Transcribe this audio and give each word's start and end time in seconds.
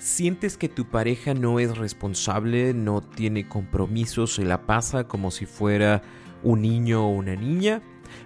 ¿Sientes 0.00 0.56
que 0.56 0.70
tu 0.70 0.86
pareja 0.86 1.34
no 1.34 1.60
es 1.60 1.76
responsable, 1.76 2.72
no 2.72 3.02
tiene 3.02 3.46
compromisos, 3.46 4.36
se 4.36 4.46
la 4.46 4.62
pasa 4.62 5.04
como 5.04 5.30
si 5.30 5.44
fuera 5.44 6.00
un 6.42 6.62
niño 6.62 7.04
o 7.06 7.10
una 7.10 7.36
niña? 7.36 7.82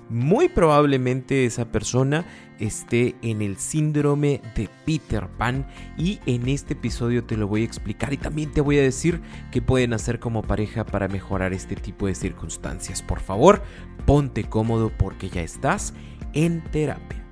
Muy 0.09 0.49
probablemente 0.49 1.45
esa 1.45 1.73
persona 1.73 2.27
esté 2.61 3.17
en 3.23 3.43
el 3.43 3.57
síndrome 3.57 4.41
de 4.55 4.71
Peter 4.87 5.27
Pan 5.27 5.67
y 5.99 6.21
en 6.27 6.49
este 6.49 6.75
episodio 6.75 7.25
te 7.25 7.37
lo 7.37 7.49
voy 7.49 7.63
a 7.63 7.67
explicar 7.67 8.13
y 8.13 8.19
también 8.19 8.53
te 8.53 8.61
voy 8.61 8.79
a 8.79 8.83
decir 8.83 9.21
qué 9.51 9.61
pueden 9.61 9.95
hacer 9.95 10.21
como 10.21 10.43
pareja 10.43 10.87
para 10.87 11.09
mejorar 11.09 11.53
este 11.53 11.75
tipo 11.75 12.07
de 12.07 12.15
circunstancias. 12.15 13.03
Por 13.03 13.19
favor, 13.19 13.65
ponte 14.07 14.45
cómodo 14.45 14.93
porque 14.97 15.29
ya 15.29 15.43
estás 15.43 15.93
en 16.35 16.63
terapia. 16.71 17.24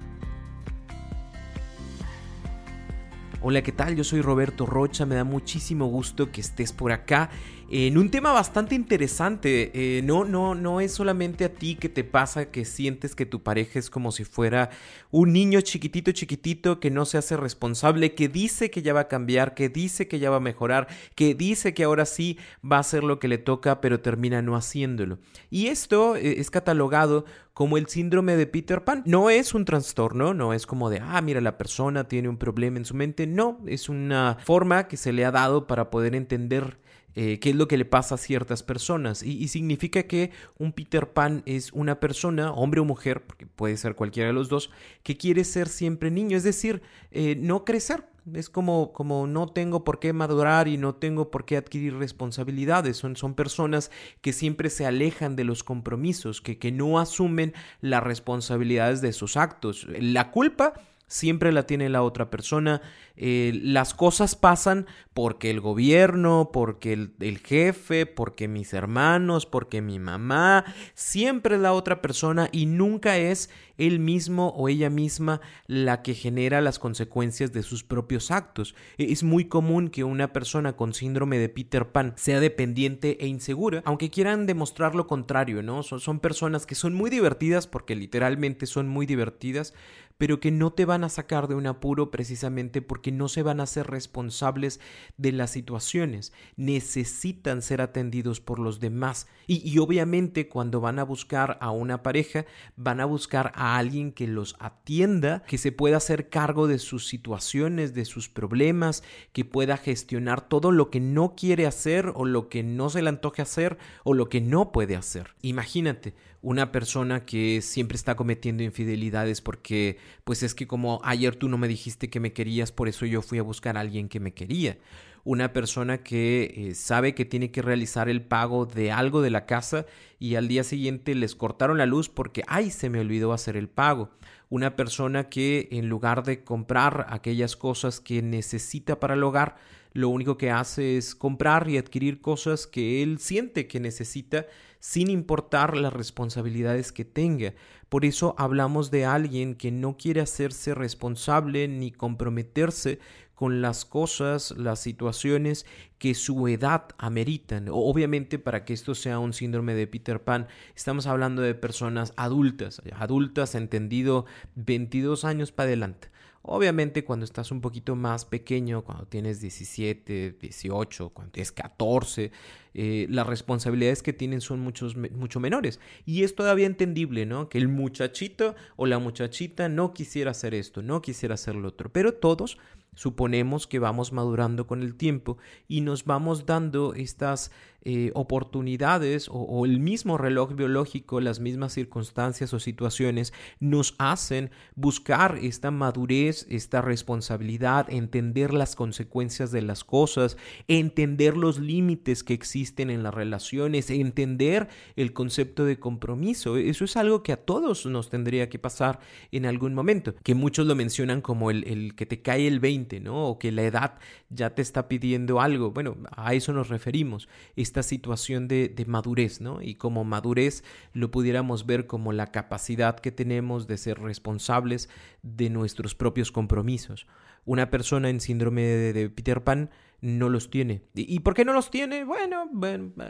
Hola, 3.45 3.62
¿qué 3.62 3.73
tal? 3.73 3.96
Yo 3.96 4.05
soy 4.05 4.20
Roberto 4.23 4.66
Rocha, 4.66 5.04
me 5.04 5.16
da 5.16 5.24
muchísimo 5.24 5.87
gusto 5.87 6.30
que 6.30 6.40
estés 6.40 6.73
por 6.73 6.93
acá 6.93 7.29
en 7.74 7.96
un 7.96 8.10
tema 8.10 8.32
bastante 8.32 8.74
interesante. 8.74 9.70
Eh, 9.73 10.02
no, 10.02 10.24
no, 10.24 10.54
no 10.54 10.80
es 10.80 10.92
solamente 10.92 11.46
a 11.46 11.54
ti 11.54 11.76
que 11.76 11.88
te 11.88 12.04
pasa 12.04 12.51
que 12.51 12.66
sientes 12.66 13.14
que 13.14 13.24
tu 13.24 13.42
pareja 13.42 13.79
es 13.79 13.88
como 13.88 14.12
si 14.12 14.24
fuera 14.24 14.68
un 15.10 15.32
niño 15.32 15.59
chiquitito, 15.62 16.12
chiquitito 16.12 16.80
que 16.80 16.90
no 16.90 17.06
se 17.06 17.16
hace 17.16 17.34
responsable, 17.34 18.14
que 18.14 18.29
dice 18.29 18.70
que 18.70 18.82
ya 18.82 18.92
va 18.92 19.01
a 19.01 19.09
cambiar, 19.09 19.54
que 19.54 19.70
dice 19.70 20.06
que 20.06 20.18
ya 20.18 20.29
va 20.29 20.37
a 20.37 20.40
mejorar, 20.40 20.87
que 21.14 21.34
dice 21.34 21.73
que 21.73 21.84
ahora 21.84 22.04
sí 22.04 22.38
va 22.62 22.76
a 22.76 22.80
hacer 22.80 23.04
lo 23.04 23.18
que 23.18 23.29
le 23.29 23.38
toca, 23.38 23.80
pero 23.80 24.01
termina 24.01 24.42
no 24.42 24.54
haciéndolo. 24.54 25.18
Y 25.48 25.68
esto 25.68 26.14
eh, 26.16 26.40
es 26.40 26.51
catalogado 26.51 27.24
como 27.54 27.79
el 27.79 27.86
síndrome 27.86 28.36
de 28.36 28.46
Peter 28.46 28.84
Pan. 28.84 29.02
No 29.07 29.30
es 29.30 29.54
un 29.54 29.64
trastorno, 29.64 30.34
no 30.34 30.52
es 30.52 30.66
como 30.66 30.90
de, 30.90 31.01
ah, 31.02 31.23
mira, 31.23 31.40
la 31.40 31.57
persona 31.57 32.04
tiene 32.04 32.29
un 32.29 32.36
problema 32.36 32.76
en 32.76 32.84
su 32.84 32.95
mente. 32.95 33.26
No, 33.26 33.60
es 33.66 33.88
una 33.88 34.36
forma 34.45 34.88
que 34.88 34.98
se 34.98 35.14
le 35.14 35.24
ha 35.24 35.30
dado 35.30 35.66
para 35.66 35.88
poder 35.88 36.14
entender 36.14 36.82
eh, 37.15 37.38
qué 37.41 37.51
es 37.51 37.57
lo 37.57 37.68
que 37.68 37.77
le 37.77 37.85
pasa 37.85 38.15
a 38.15 38.18
ciertas 38.18 38.63
personas. 38.63 39.23
Y, 39.23 39.49
significa 39.49 40.05
que 40.05 40.30
un 40.59 40.73
Peter 40.73 41.13
Pan 41.13 41.43
es 41.46 41.73
una 41.73 42.01
persona, 42.01 42.52
hombre 42.52 42.80
o 42.80 42.85
mujer, 42.85 43.23
porque 43.23 43.46
puede 43.46 43.77
ser 43.77 43.95
cualquiera 43.95 44.29
de 44.29 44.32
los 44.32 44.49
dos, 44.49 44.71
que 45.02 45.16
quiere 45.16 45.45
ser 45.45 45.69
siempre 45.69 46.10
niño, 46.10 46.37
es 46.37 46.45
decir, 46.45 46.82
eh, 47.10 47.37
no 47.38 47.65
crecer. 47.65 48.07
Es 48.35 48.49
como, 48.49 48.93
como 48.93 49.27
no 49.27 49.49
tengo 49.49 49.82
por 49.82 49.99
qué 49.99 50.13
madurar 50.13 50.69
y 50.69 50.77
no 50.77 50.95
tengo 50.95 51.32
por 51.32 51.45
qué 51.45 51.57
adquirir 51.57 51.96
responsabilidades. 51.96 52.96
Son, 52.96 53.16
son 53.16 53.35
personas 53.35 53.91
que 54.21 54.32
siempre 54.32 54.71
se 54.71 54.87
alejan 54.87 55.35
de 55.35 55.43
los 55.43 55.65
compromisos, 55.65 56.41
que, 56.41 56.57
que 56.57 56.71
no 56.71 57.01
asumen 57.01 57.52
las 57.80 58.01
responsabilidades 58.01 59.01
de 59.01 59.13
sus 59.13 59.37
actos. 59.37 59.88
La 59.88 60.30
culpa 60.30 60.74
siempre 61.13 61.52
la 61.52 61.66
tiene 61.66 61.91
la 61.91 62.02
otra 62.02 62.30
persona. 62.30 62.80
Eh, 63.16 63.60
las 63.63 63.93
cosas 63.93 64.34
pasan 64.34 64.87
porque 65.12 65.50
el 65.50 65.60
gobierno, 65.60 66.49
porque 66.53 66.94
el, 66.94 67.38
jefe, 67.38 68.06
porque 68.06 68.48
mis 68.48 68.72
hermanos, 68.72 69.44
porque 69.44 69.82
mi 69.82 69.98
mamá, 69.98 70.64
siempre 70.94 71.59
la 71.59 71.75
otra 71.75 72.00
persona 72.00 72.48
y 72.50 72.64
nunca 72.64 73.19
es 73.19 73.50
él 73.76 73.98
mismo 73.98 74.48
o 74.56 74.69
ella 74.69 74.88
misma 74.88 75.41
la 75.66 76.03
que 76.03 76.14
genera 76.14 76.60
las 76.60 76.78
consecuencias 76.78 77.53
de 77.53 77.62
sus 77.62 77.84
propios 77.84 78.31
actos. 78.31 78.75
E, 78.97 79.12
es 79.12 79.22
muy 79.22 79.47
común 79.47 79.88
que 79.88 80.04
una 80.04 80.32
persona 80.32 80.76
con 80.76 80.94
síndrome 80.94 81.38
de 81.38 81.50
Peter 81.50 81.92
Pan 81.92 82.15
sea 82.16 82.41
dependiente 82.41 83.19
e 83.22 83.26
insegura, 83.26 83.82
aunque 83.84 84.09
quieran 84.09 84.47
demostrar 84.47 84.94
lo 84.94 85.06
contrario, 85.06 85.62
¿no? 85.62 85.82
Son 85.82 86.20
personas 86.20 86.65
que 86.65 86.75
son 86.75 86.94
muy 86.94 87.10
divertidas 87.10 87.66
porque 87.66 87.94
literalmente 87.94 88.65
son 88.65 88.88
muy 88.88 89.04
divertidas, 89.04 89.75
pero 90.22 90.38
que 90.38 90.53
no 90.53 90.72
te 90.72 90.84
van 90.84 91.03
a 91.03 91.09
sacar 91.09 91.49
de 91.49 91.56
un 91.56 91.66
apuro 91.66 92.12
precisamente 92.12 92.81
porque 92.81 93.10
no 93.10 93.27
se 93.27 93.43
van 93.43 93.59
a 93.59 93.66
ser 93.66 93.88
responsables 93.88 94.78
de 95.16 95.33
las 95.33 95.50
situaciones. 95.50 96.33
Necesitan 96.55 97.60
ser 97.60 97.81
atendidos 97.81 98.41
por 98.41 98.60
los 98.60 98.78
demás. 98.78 99.27
Y, 99.49 99.77
obviamente 99.81 100.49
cuando 100.49 100.81
van 100.81 101.00
a 101.00 101.03
buscar 101.03 101.59
a 101.60 101.72
una 101.72 102.05
pareja, 102.05 102.44
van 102.77 103.00
a 103.00 103.05
buscar 103.05 103.50
a 103.56 103.77
alguien 103.77 104.12
que 104.12 104.28
los 104.28 104.55
atienda, 104.60 105.43
que 105.43 105.59
se 105.59 105.72
pueda 105.72 105.97
hacer 105.97 106.28
cargo 106.28 106.69
de 106.69 106.78
sus 106.78 107.09
situaciones, 107.09 107.93
de 107.93 108.04
sus 108.04 108.28
problemas, 108.28 109.03
que 109.33 109.44
pueda 109.44 109.77
gestionar 109.77 110.49
todo 110.49 110.71
lo 110.71 110.89
que 110.89 111.00
no 111.00 111.34
quiere 111.34 111.66
hacer 111.66 112.12
o 112.15 112.27
lo 112.27 112.49
que 112.49 112.62
no 112.62 112.91
se 112.91 113.03
le 113.03 113.09
antoje 113.09 113.43
hacer 113.43 113.77
o 114.04 114.15
lo 114.15 114.28
que 114.28 114.41
no 114.41 114.71
puede 114.71 114.94
hacer. 114.94 115.34
Imagínate, 115.43 116.15
una 116.42 116.72
persona 116.72 117.25
que 117.25 117.62
siempre 117.62 117.97
está 117.97 118.16
cometiendo 118.16 118.64
infidelidades 118.64 119.41
porque 119.41 119.97
pues 120.25 120.42
es 120.42 120.54
que 120.54 120.66
como 120.66 121.00
ayer 121.04 121.36
tú 121.36 121.48
no 121.48 121.56
me 121.56 121.69
dijiste 121.69 122.10
que 122.10 122.20
me 122.20 122.32
querías, 122.32 122.72
por 122.72 122.88
eso 122.88 123.06
yo 123.06 123.22
fui 123.22 123.38
a 123.38 123.42
buscar 123.42 123.76
a 123.76 123.80
alguien 123.80 124.08
que 124.08 124.20
me 124.20 124.34
quería. 124.34 124.76
Una 125.25 125.53
persona 125.53 125.99
que 125.99 126.53
eh, 126.56 126.75
sabe 126.75 127.15
que 127.15 127.25
tiene 127.25 127.53
que 127.53 127.62
realizar 127.62 128.09
el 128.09 128.22
pago 128.22 128.66
de 128.66 128.91
algo 128.91 129.22
de 129.22 129.31
la 129.31 129.47
casa 129.47 129.87
y 130.19 130.34
al 130.34 130.49
día 130.49 130.65
siguiente 130.65 131.15
les 131.15 131.37
cortaron 131.37 131.78
la 131.78 131.87
luz 131.87 132.09
porque, 132.09 132.43
ay, 132.49 132.71
se 132.71 132.91
me 132.91 132.99
olvidó 132.99 133.33
hacer 133.33 133.56
el 133.56 133.69
pago. 133.69 134.10
Una 134.49 134.75
persona 134.75 135.28
que 135.28 135.69
en 135.71 135.88
lugar 135.88 136.25
de 136.25 136.43
comprar 136.43 137.06
aquellas 137.09 137.55
cosas 137.56 138.00
que 138.00 138.21
necesita 138.21 138.99
para 138.99 139.15
el 139.15 139.22
hogar, 139.22 139.56
lo 139.93 140.09
único 140.09 140.37
que 140.38 140.50
hace 140.50 140.97
es 140.97 141.15
comprar 141.15 141.69
y 141.69 141.78
adquirir 141.78 142.21
cosas 142.21 142.66
que 142.66 143.03
él 143.03 143.19
siente 143.19 143.69
que 143.69 143.78
necesita 143.78 144.47
sin 144.81 145.09
importar 145.10 145.77
las 145.77 145.93
responsabilidades 145.93 146.91
que 146.91 147.04
tenga. 147.04 147.54
Por 147.89 148.04
eso 148.04 148.34
hablamos 148.39 148.91
de 148.91 149.04
alguien 149.04 149.54
que 149.54 149.71
no 149.71 149.97
quiere 149.97 150.21
hacerse 150.21 150.75
responsable 150.75 151.69
ni 151.69 151.93
comprometerse 151.93 152.99
con 153.42 153.60
las 153.60 153.84
cosas, 153.84 154.54
las 154.56 154.78
situaciones 154.78 155.66
que 155.98 156.14
su 156.14 156.47
edad 156.47 156.84
ameritan. 156.97 157.66
Obviamente 157.72 158.38
para 158.38 158.64
que 158.64 158.72
esto 158.72 158.94
sea 158.94 159.19
un 159.19 159.32
síndrome 159.32 159.75
de 159.75 159.88
Peter 159.88 160.22
Pan, 160.22 160.47
estamos 160.76 161.08
hablando 161.08 161.42
de 161.42 161.56
personas 161.56 162.12
adultas, 162.16 162.80
adultas 162.94 163.56
entendido 163.56 164.26
22 164.54 165.25
años 165.25 165.50
para 165.50 165.66
adelante. 165.66 166.12
Obviamente 166.42 167.04
cuando 167.04 167.25
estás 167.25 167.50
un 167.50 167.60
poquito 167.60 167.97
más 167.97 168.25
pequeño, 168.25 168.82
cuando 168.82 169.06
tienes 169.06 169.41
17, 169.41 170.36
18, 170.41 171.10
cuando 171.10 171.32
tienes 171.32 171.50
14, 171.50 172.30
eh, 172.74 173.06
las 173.10 173.26
responsabilidades 173.26 174.03
que 174.03 174.12
tienen 174.12 174.41
son 174.41 174.60
muchos, 174.60 174.97
mucho 174.97 175.41
menores. 175.41 175.78
Y 176.04 176.24
es 176.24 176.34
todavía 176.34 176.66
entendible, 176.66 177.26
¿no? 177.26 177.48
Que 177.48 177.59
el 177.59 177.69
muchachito 177.69 178.56
o 178.76 178.86
la 178.86 178.98
muchachita 178.98 179.69
no 179.69 179.92
quisiera 179.94 180.32
hacer 180.32 180.54
esto, 180.54 180.82
no 180.82 181.00
quisiera 181.00 181.34
hacer 181.34 181.54
lo 181.54 181.69
otro. 181.69 181.92
Pero 181.92 182.14
todos 182.14 182.59
Suponemos 182.94 183.66
que 183.66 183.78
vamos 183.78 184.12
madurando 184.12 184.66
con 184.66 184.82
el 184.82 184.94
tiempo 184.94 185.38
y 185.66 185.80
nos 185.80 186.04
vamos 186.04 186.44
dando 186.44 186.94
estas 186.94 187.50
eh, 187.84 188.10
oportunidades 188.15 189.28
o, 189.31 189.65
el 189.65 189.81
mismo 189.81 190.19
reloj 190.19 190.54
biológico, 190.54 191.20
las 191.20 191.41
mismas 191.41 191.72
circunstancias 191.72 192.53
o 192.53 192.60
situaciones 192.60 193.32
nos 193.60 193.94
hacen 193.98 194.50
buscar 194.75 195.38
esta 195.43 195.70
madurez, 195.70 196.47
esta 196.51 196.83
responsabilidad, 196.83 197.91
entender 197.91 198.53
las 198.53 198.77
consecuencias 198.77 199.51
de 199.53 199.62
las 199.62 199.84
cosas, 199.84 200.36
entender 200.68 201.36
los 201.36 201.59
límites 201.59 202.22
que 202.22 202.34
existen 202.34 202.91
en 202.91 203.03
las 203.03 203.15
relaciones, 203.15 203.91
entender 203.91 204.68
el 204.97 205.12
concepto 205.12 205.65
de 205.65 205.78
compromiso. 205.78 206.56
Eso 206.56 206.84
es 206.84 206.97
algo 206.97 207.22
que 207.22 207.33
a 207.33 207.45
todos 207.45 207.86
nos 207.86 208.10
tendría 208.10 208.48
que 208.48 208.59
pasar 208.59 209.01
en 209.30 209.47
algún 209.47 209.74
momento, 209.74 210.15
que 210.22 210.34
muchos 210.34 210.66
lo 210.66 210.74
mencionan 210.74 211.21
como 211.21 211.51
el, 211.51 211.65
el 211.65 211.95
que 211.95 212.06
te 212.06 212.22
cae 212.22 212.47
el 212.47 212.60
20 212.60 212.83
¿no? 213.01 213.27
O 213.27 213.39
que 213.39 213.53
la 213.53 213.62
edad 213.62 213.98
ya 214.30 214.54
te 214.54 214.62
está 214.62 214.89
pidiendo 214.89 215.41
algo. 215.41 215.71
Bueno, 215.71 215.97
a 216.10 216.34
eso 216.34 216.53
nos 216.53 216.68
referimos, 216.68 217.28
esta 217.72 217.83
situación 217.83 218.48
de, 218.48 218.69
de 218.69 218.84
madurez, 218.84 219.41
¿no? 219.41 219.63
Y 219.63 219.77
como 219.77 220.04
madurez 220.04 220.63
lo 220.92 221.10
pudiéramos 221.10 221.65
ver 221.65 221.86
como 221.86 222.13
la 222.13 222.27
capacidad 222.27 223.01
que 223.01 223.13
tenemos 223.13 223.66
de 223.66 223.78
ser 223.78 223.98
responsables 223.98 224.91
de 225.22 225.48
nuestros 225.48 225.95
propios 225.95 226.30
compromisos. 226.30 227.07
Una 227.47 227.71
persona 227.71 228.10
en 228.10 228.21
síndrome 228.21 228.63
de 228.63 229.09
Peter 229.09 229.42
Pan 229.42 229.71
no 230.03 230.28
los 230.28 230.51
tiene. 230.51 230.83
¿Y 230.95 231.21
por 231.21 231.33
qué 231.33 231.45
no 231.45 231.53
los 231.53 231.71
tiene? 231.71 232.04
Bueno, 232.04 232.51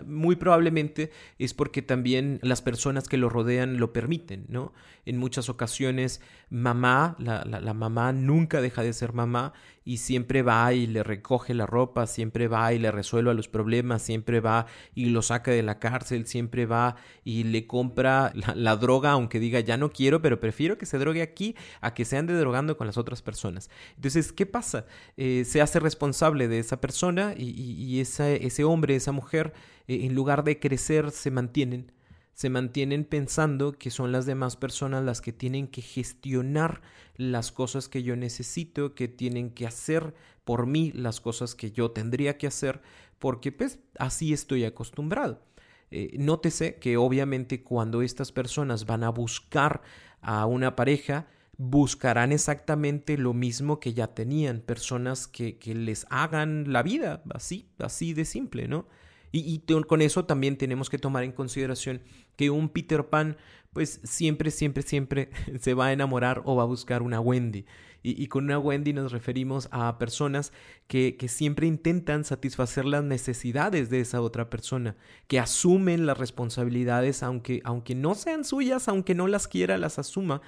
muy 0.06 0.36
probablemente 0.36 1.10
es 1.38 1.54
porque 1.54 1.80
también 1.80 2.38
las 2.42 2.60
personas 2.60 3.08
que 3.08 3.16
lo 3.16 3.30
rodean 3.30 3.78
lo 3.78 3.94
permiten, 3.94 4.44
¿no? 4.48 4.74
En 5.06 5.16
muchas 5.16 5.48
ocasiones, 5.48 6.20
mamá, 6.50 7.16
la, 7.18 7.44
la, 7.44 7.74
mamá 7.74 8.12
nunca 8.12 8.60
deja 8.60 8.82
de 8.82 8.92
ser 8.92 9.14
mamá 9.14 9.54
y 9.84 9.96
siempre 9.96 10.42
va 10.42 10.72
y 10.74 10.86
le 10.86 11.02
recoge 11.02 11.54
la 11.54 11.66
ropa, 11.66 12.06
siempre 12.06 12.46
va 12.46 12.72
y 12.72 12.78
le 12.78 12.92
resuelve 12.92 13.34
los 13.34 13.48
problemas, 13.48 14.02
siempre 14.02 14.40
va 14.40 14.66
y 14.94 15.06
lo 15.06 15.22
saca 15.22 15.50
de 15.50 15.62
la 15.62 15.78
cárcel, 15.78 16.26
siempre 16.26 16.66
va 16.66 16.96
y 17.24 17.44
le 17.44 17.66
compra 17.66 18.32
la, 18.34 18.76
droga, 18.76 19.12
aunque 19.12 19.40
diga 19.40 19.60
ya 19.60 19.76
no 19.76 19.90
quiero, 19.90 20.22
pero 20.22 20.40
prefiero 20.40 20.78
que 20.78 20.86
se 20.86 20.98
drogue 20.98 21.22
aquí 21.22 21.56
a 21.80 21.94
que 21.94 22.04
se 22.04 22.16
ande 22.16 22.34
drogando 22.34 22.76
con 22.76 22.86
las 22.86 22.96
otras 22.96 23.22
personas. 23.22 23.70
Entonces, 23.96 24.32
¿qué 24.32 24.46
pasa? 24.46 24.86
Eh, 25.16 25.44
se 25.44 25.60
hace 25.60 25.80
responsable 25.80 26.48
de 26.48 26.58
esa 26.58 26.80
persona 26.82 27.34
y, 27.34 27.98
ese 28.00 28.64
hombre, 28.64 28.94
esa 28.94 29.12
mujer, 29.12 29.54
eh, 29.88 30.00
en 30.02 30.14
lugar 30.14 30.44
de 30.44 30.60
crecer, 30.60 31.10
se 31.10 31.30
mantienen 31.30 31.92
se 32.34 32.50
mantienen 32.50 33.04
pensando 33.04 33.72
que 33.72 33.90
son 33.90 34.10
las 34.10 34.26
demás 34.26 34.56
personas 34.56 35.04
las 35.04 35.20
que 35.20 35.32
tienen 35.32 35.68
que 35.68 35.82
gestionar 35.82 36.80
las 37.16 37.52
cosas 37.52 37.88
que 37.88 38.02
yo 38.02 38.16
necesito, 38.16 38.94
que 38.94 39.06
tienen 39.06 39.50
que 39.50 39.66
hacer 39.66 40.14
por 40.44 40.66
mí 40.66 40.92
las 40.92 41.20
cosas 41.20 41.54
que 41.54 41.70
yo 41.72 41.90
tendría 41.90 42.38
que 42.38 42.46
hacer, 42.46 42.80
porque 43.18 43.52
pues 43.52 43.78
así 43.98 44.32
estoy 44.32 44.64
acostumbrado. 44.64 45.42
Eh, 45.90 46.16
nótese 46.18 46.76
que 46.76 46.96
obviamente 46.96 47.62
cuando 47.62 48.00
estas 48.00 48.32
personas 48.32 48.86
van 48.86 49.04
a 49.04 49.10
buscar 49.10 49.82
a 50.22 50.46
una 50.46 50.74
pareja, 50.74 51.28
buscarán 51.64 52.32
exactamente 52.32 53.16
lo 53.16 53.34
mismo 53.34 53.78
que 53.78 53.94
ya 53.94 54.08
tenían, 54.08 54.60
personas 54.60 55.28
que, 55.28 55.58
que 55.58 55.74
les 55.74 56.06
hagan 56.10 56.72
la 56.72 56.82
vida, 56.82 57.22
así, 57.32 57.68
así 57.78 58.14
de 58.14 58.24
simple, 58.24 58.66
¿no? 58.66 58.86
Y, 59.34 59.60
con 59.86 60.02
eso 60.02 60.26
también 60.26 60.58
tenemos 60.58 60.90
que 60.90 60.98
tomar 60.98 61.24
en 61.24 61.32
consideración 61.32 62.02
que 62.36 62.50
un 62.50 62.68
Peter 62.68 63.06
Pan, 63.06 63.38
pues 63.72 64.00
siempre, 64.04 64.50
siempre, 64.50 64.82
siempre 64.82 65.30
se 65.60 65.72
va 65.72 65.86
a 65.86 65.92
enamorar 65.92 66.42
o 66.44 66.56
va 66.56 66.64
a 66.64 66.66
buscar 66.66 67.00
una 67.00 67.20
Wendy. 67.20 67.64
Y, 68.02 68.26
con 68.26 68.44
una 68.44 68.58
Wendy 68.58 68.92
nos 68.92 69.12
referimos 69.12 69.68
a 69.70 69.96
personas 69.96 70.52
que, 70.88 71.16
que, 71.16 71.28
siempre 71.28 71.68
intentan 71.68 72.24
satisfacer 72.24 72.84
las 72.84 73.04
necesidades 73.04 73.88
de 73.90 74.00
esa 74.00 74.20
otra 74.20 74.50
persona, 74.50 74.96
que 75.28 75.38
asumen 75.38 76.04
las 76.04 76.18
responsabilidades 76.18 77.22
aunque, 77.22 77.60
aunque 77.62 77.94
no 77.94 78.16
sean 78.16 78.44
suyas, 78.44 78.88
aunque 78.88 79.14
no 79.14 79.28
las 79.28 79.46
quiera, 79.46 79.78
las 79.78 80.00
asuma 80.00 80.42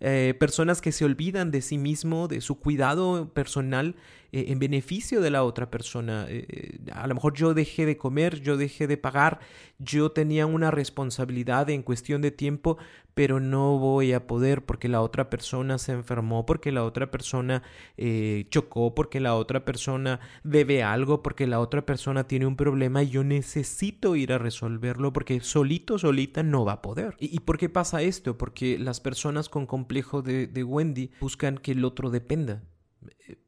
eh, 0.00 0.34
personas 0.38 0.80
que 0.80 0.92
se 0.92 1.04
olvidan 1.04 1.50
de 1.50 1.60
sí 1.62 1.78
mismo, 1.78 2.26
de 2.26 2.40
su 2.40 2.58
cuidado 2.58 3.28
personal 3.32 3.96
eh, 4.32 4.46
en 4.48 4.58
beneficio 4.58 5.20
de 5.20 5.30
la 5.30 5.44
otra 5.44 5.70
persona. 5.70 6.26
Eh, 6.28 6.78
a 6.92 7.06
lo 7.06 7.14
mejor 7.14 7.34
yo 7.34 7.54
dejé 7.54 7.86
de 7.86 7.96
comer, 7.96 8.40
yo 8.40 8.56
dejé 8.56 8.86
de 8.86 8.96
pagar, 8.96 9.40
yo 9.78 10.12
tenía 10.12 10.46
una 10.46 10.70
responsabilidad 10.70 11.70
en 11.70 11.82
cuestión 11.82 12.22
de 12.22 12.30
tiempo, 12.30 12.78
pero 13.14 13.40
no 13.40 13.78
voy 13.78 14.12
a 14.12 14.26
poder 14.26 14.64
porque 14.64 14.88
la 14.88 15.02
otra 15.02 15.30
persona 15.30 15.78
se 15.78 15.92
enfermó, 15.92 16.46
porque 16.46 16.72
la 16.72 16.84
otra 16.84 17.10
persona 17.10 17.62
chocó, 18.50 18.94
porque 18.94 19.20
la 19.20 19.34
otra 19.34 19.64
persona 19.64 20.20
debe 20.44 20.82
algo, 20.82 21.22
porque 21.22 21.46
la 21.46 21.60
otra 21.60 21.84
persona 21.84 22.26
tiene 22.28 22.46
un 22.46 22.56
problema 22.56 23.02
y 23.02 23.10
yo 23.10 23.24
necesito 23.24 24.16
ir 24.16 24.32
a 24.32 24.38
resolverlo 24.38 25.12
porque 25.12 25.40
solito, 25.40 25.98
solita 25.98 26.42
no 26.42 26.64
va 26.64 26.74
a 26.74 26.82
poder. 26.82 27.16
¿Y, 27.18 27.34
y 27.34 27.40
por 27.40 27.58
qué 27.58 27.68
pasa 27.68 28.02
esto? 28.02 28.38
Porque 28.38 28.78
las 28.78 29.00
personas 29.00 29.48
con 29.48 29.66
complejo 29.66 30.22
de, 30.22 30.46
de 30.46 30.64
Wendy 30.64 31.10
buscan 31.20 31.58
que 31.58 31.72
el 31.72 31.84
otro 31.84 32.10
dependa. 32.10 32.62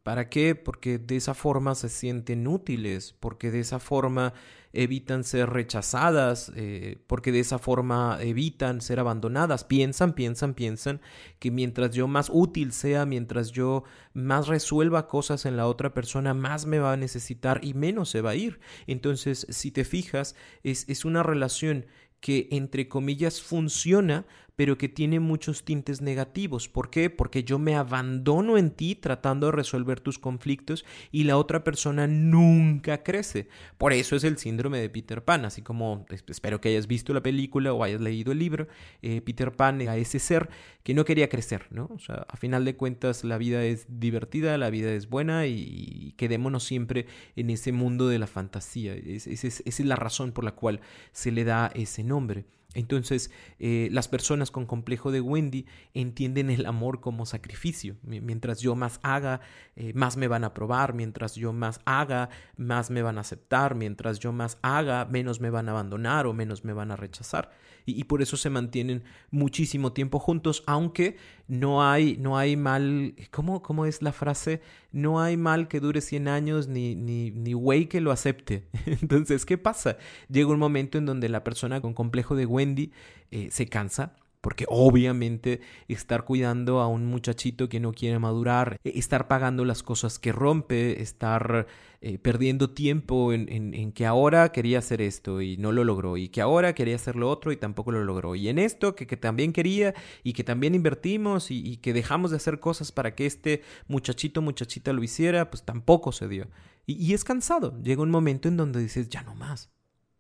¿Para 0.03 0.29
qué? 0.29 0.55
Porque 0.55 0.99
de 0.99 1.17
esa 1.17 1.35
forma 1.35 1.75
se 1.75 1.89
sienten 1.89 2.47
útiles, 2.47 3.15
porque 3.21 3.51
de 3.51 3.61
esa 3.61 3.79
forma 3.79 4.33
evitan 4.73 5.23
ser 5.25 5.51
rechazadas, 5.51 6.51
eh, 6.57 6.99
porque 7.07 7.31
de 7.31 7.41
esa 7.41 7.59
forma 7.59 8.19
evitan 8.21 8.81
ser 8.81 8.99
abandonadas. 8.99 9.65
Piensan, 9.65 10.15
piensan, 10.15 10.55
piensan 10.55 11.01
que 11.39 11.51
mientras 11.51 11.95
yo 11.95 12.09
más 12.09 12.31
útil 12.33 12.73
sea, 12.73 13.05
mientras 13.05 13.53
yo 13.53 13.85
más 14.15 14.49
resuelva 14.49 15.09
cosas 15.09 15.45
en 15.45 15.57
la 15.57 15.67
otra 15.67 15.93
persona, 15.93 16.33
más 16.35 16.65
me 16.67 16.79
va 16.79 16.95
a 16.95 16.97
necesitar 16.97 17.61
y 17.63 17.75
menos 17.75 18.09
se 18.09 18.23
va 18.23 18.31
a 18.31 18.37
ir. 18.37 18.61
Entonces, 18.87 19.47
si 19.51 19.71
te 19.71 19.85
fijas, 19.85 20.35
es, 20.63 20.89
es 20.89 21.05
una 21.05 21.23
relación 21.23 21.87
que 22.21 22.49
entre 22.53 22.89
comillas 22.89 23.43
funciona, 23.43 24.25
pero 24.57 24.79
que 24.79 24.89
tiene 24.89 25.21
muchos 25.21 25.65
tintes 25.65 26.01
negativos. 26.01 26.69
¿Por 26.69 26.91
qué? 26.91 27.11
Porque 27.11 27.45
yo 27.45 27.59
me 27.59 27.75
abandono 27.75 28.59
en 28.59 28.71
ti 28.71 28.95
tratando 28.95 29.47
de 29.47 29.53
resolver 29.53 30.01
tus 30.01 30.19
conflictos 30.19 30.85
y 31.11 31.25
la 31.25 31.37
otra 31.37 31.65
persona 31.65 32.07
nunca 32.07 33.03
crece. 33.03 33.49
Por 33.79 33.93
eso 33.93 34.17
es 34.17 34.25
el 34.25 34.39
síndrome 34.39 34.79
de 34.79 34.91
Peter 34.91 35.25
Pan, 35.25 35.45
así 35.45 35.63
como 35.63 36.07
espero 36.29 36.61
que 36.61 36.71
hayas 36.71 36.87
visto 36.87 37.15
la 37.15 37.23
película 37.23 37.73
o 37.73 37.83
hayas 37.85 38.01
leído 38.01 38.33
el 38.33 38.39
libro, 38.39 38.69
eh, 39.03 39.21
Peter 39.21 39.53
Pan 39.53 39.81
era 39.81 39.97
ese 39.97 40.19
ser 40.19 40.49
que 40.83 40.95
no 40.95 41.05
quería 41.05 41.29
crecer, 41.29 41.67
¿no? 41.71 41.89
O 41.95 41.99
sea, 41.99 42.27
a 42.29 42.37
final 42.37 42.65
de 42.65 42.77
cuentas 42.77 43.25
la 43.25 43.39
vida 43.39 43.65
es 43.65 43.87
divertida, 43.89 44.59
la 44.59 44.71
vida 44.71 44.93
es 44.93 45.09
buena 45.09 45.47
y 45.47 46.15
quedémonos 46.17 46.65
siempre 46.65 47.07
en 47.37 47.51
ese 47.51 47.73
mundo 47.73 48.09
de 48.09 48.19
la 48.19 48.27
fantasía. 48.27 48.95
esa 48.95 49.47
es 49.65 49.81
la 49.81 49.97
razón 49.97 50.33
por 50.33 50.45
la 50.45 50.53
cual 50.53 50.81
se 51.13 51.31
le 51.31 51.45
da 51.45 51.71
ese 51.75 52.05
nombre. 52.05 52.45
Entonces, 52.75 53.31
eh, 53.59 53.89
las 53.93 54.09
personas 54.09 54.51
con 54.51 54.67
complejo 54.67 55.13
de 55.13 55.21
Wendy 55.21 55.67
entienden 55.95 56.51
el 56.51 56.67
amor 56.67 57.01
como 57.01 57.27
sacrificio. 57.27 57.97
Mientras 58.03 58.61
yo 58.61 58.75
más 58.75 58.99
haga, 59.03 59.41
eh, 59.77 59.93
más 59.95 60.17
me 60.17 60.29
van 60.29 60.45
a 60.45 60.55
probar. 60.55 60.95
Mientras 60.95 61.35
yo 61.35 61.53
más 61.53 61.81
haga, 61.85 62.31
más 62.57 62.91
me 62.91 63.03
van 63.03 63.19
a 63.19 63.23
aceptar. 63.23 63.75
Mientras 63.75 64.19
yo 64.19 64.33
más 64.33 64.59
haga, 64.63 65.05
menos 65.05 65.41
me 65.41 65.51
van 65.51 65.69
a 65.69 65.73
abandonar 65.73 66.27
o 66.27 66.33
menos 66.33 66.65
me 66.65 66.73
van 66.73 66.91
a 66.91 66.97
rechazar 66.97 67.51
y, 67.85 68.05
por 68.05 68.23
eso 68.23 68.37
se 68.37 68.51
mantienen 68.51 69.05
muchísimo 69.31 69.93
tiempo 69.93 70.19
juntos, 70.19 70.63
aunque 70.67 71.17
no 71.53 71.87
hay, 71.87 72.17
no 72.19 72.39
hay 72.39 72.57
mal, 72.57 73.15
¿cómo, 73.31 73.61
¿cómo 73.61 73.85
es 73.85 74.01
la 74.01 74.13
frase? 74.13 74.63
No 74.91 75.21
hay 75.21 75.37
mal 75.37 75.69
que 75.69 75.81
dure 75.81 76.01
100 76.01 76.27
años 76.27 76.67
ni, 76.67 76.95
ni, 76.95 77.31
ni 77.31 77.87
que 77.89 78.01
lo 78.01 78.11
acepte. 78.11 78.65
Entonces, 78.87 79.45
¿qué 79.45 79.59
pasa? 79.59 79.99
Llega 80.31 80.49
un 80.49 80.59
momento 80.59 80.97
en 80.97 81.05
donde 81.05 81.29
la 81.29 81.45
persona 81.45 81.83
con 81.83 81.93
complejo 81.93 82.37
de 82.37 82.47
Wendy 82.47 82.91
eh, 83.31 83.49
se 83.51 83.67
cansa 83.67 84.15
porque 84.43 84.67
obviamente 84.69 85.61
estar 85.89 86.25
cuidando 86.25 86.81
a 86.81 86.89
un 86.89 87.07
muchachito 87.07 87.69
que 87.69 87.81
no 87.81 87.93
quiere 87.93 88.19
madurar, 88.19 88.77
e, 88.85 88.99
estar 88.99 89.29
pagando 89.29 89.65
las 89.65 89.85
cosas 89.85 90.19
que 90.19 90.33
rompe, 90.33 91.01
estar 91.01 91.69
eh, 92.01 92.19
perdiendo 92.19 92.69
tiempo 92.69 93.33
en, 93.33 93.49
en, 93.49 93.93
que 93.93 94.05
ahora 94.05 94.51
quería 94.51 94.81
hacer 94.81 95.01
esto 95.01 95.41
y 95.41 95.57
no 95.59 95.71
lo 95.71 95.85
logró, 95.85 96.17
y 96.17 96.29
que 96.29 96.41
ahora 96.41 96.75
quería 96.75 96.97
hacer 96.97 97.15
lo 97.15 97.31
otro 97.31 97.53
y 97.53 97.57
tampoco 97.57 97.93
lo 97.93 98.05
logró, 98.05 98.35
y 98.35 98.49
en 98.49 98.59
esto 98.59 98.97
que, 98.97 99.07
que 99.07 99.17
también 99.17 99.53
quería 99.53 99.95
y 100.25 100.33
que 100.33 100.43
también 100.43 100.75
invertimos 100.75 101.53
y, 101.53 101.77
que 101.77 101.93
dejamos 101.93 102.33
de 102.33 102.39
hacer 102.39 102.59
cosas 102.59 102.91
para 102.91 103.15
que 103.15 103.27
este 103.27 103.63
muchachito, 103.87 104.43
muchachita 104.43 104.93
lo 104.93 105.05
hiciera, 105.05 105.51
pues 105.51 105.63
tampoco 105.63 106.11
se 106.11 106.27
dio. 106.29 106.49
Y, 106.85 106.95
y 106.95 107.15
es 107.15 107.23
cansado, 107.23 107.81
llega 107.81 108.03
un 108.03 108.11
momento 108.11 108.49
en 108.49 108.57
donde 108.57 108.81
dices, 108.81 109.09
ya 109.09 109.23
no 109.23 109.37
más. 109.37 109.71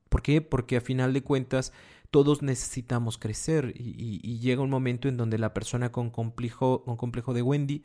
¿Por 0.08 0.22
qué? 0.22 0.42
Porque 0.42 0.76
a 0.76 0.80
final 0.80 1.12
de 1.12 1.22
cuentas 1.22 1.72
todos 2.12 2.42
necesitamos 2.42 3.16
crecer 3.16 3.72
y, 3.74 4.38
llega 4.38 4.60
un 4.60 4.68
momento 4.68 5.08
en 5.08 5.16
donde 5.16 5.38
la 5.38 5.54
persona 5.54 5.90
con 5.90 6.10
complejo, 6.10 6.84
con 6.84 6.98
complejo 6.98 7.32
de 7.32 7.40
Wendy 7.40 7.82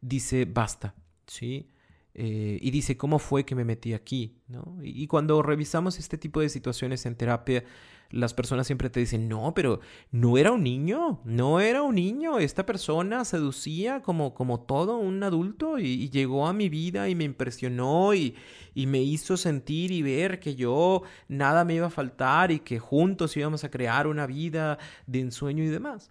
dice 0.00 0.46
basta, 0.46 0.96
¿sí? 1.28 1.70
Eh, 2.12 2.58
y 2.60 2.72
dice, 2.72 2.96
¿cómo 2.96 3.20
fue 3.20 3.44
que 3.44 3.54
me 3.54 3.64
metí 3.64 3.94
aquí? 3.94 4.40
¿no? 4.48 4.78
Y, 4.82 5.06
cuando 5.06 5.40
revisamos 5.42 6.00
este 6.00 6.18
tipo 6.18 6.40
de 6.40 6.48
situaciones 6.48 7.06
en 7.06 7.14
terapia, 7.14 7.62
las 8.10 8.32
personas 8.32 8.66
siempre 8.66 8.88
te 8.88 9.00
dicen, 9.00 9.28
no, 9.28 9.52
pero 9.54 9.80
no 10.10 10.38
era 10.38 10.52
un 10.52 10.62
niño, 10.62 11.20
no 11.24 11.60
era 11.60 11.82
un 11.82 11.96
niño, 11.96 12.38
esta 12.38 12.64
persona 12.64 13.24
seducía 13.26 14.00
como, 14.00 14.32
como 14.32 14.60
todo 14.60 14.96
un 14.96 15.22
adulto 15.22 15.78
y, 15.78 16.08
llegó 16.08 16.46
a 16.46 16.54
mi 16.54 16.70
vida 16.70 17.08
y 17.08 17.14
me 17.14 17.24
impresionó 17.24 18.14
y, 18.14 18.34
y, 18.74 18.86
me 18.86 19.02
hizo 19.02 19.36
sentir 19.36 19.92
y 19.92 20.00
ver 20.00 20.40
que 20.40 20.54
yo 20.54 21.02
nada 21.28 21.64
me 21.64 21.74
iba 21.74 21.88
a 21.88 21.90
faltar 21.90 22.50
y 22.50 22.60
que 22.60 22.78
juntos 22.78 23.36
íbamos 23.36 23.62
a 23.64 23.70
crear 23.70 24.06
una 24.06 24.26
vida 24.26 24.78
de 25.06 25.20
ensueño 25.20 25.62
y 25.62 25.68
demás. 25.68 26.10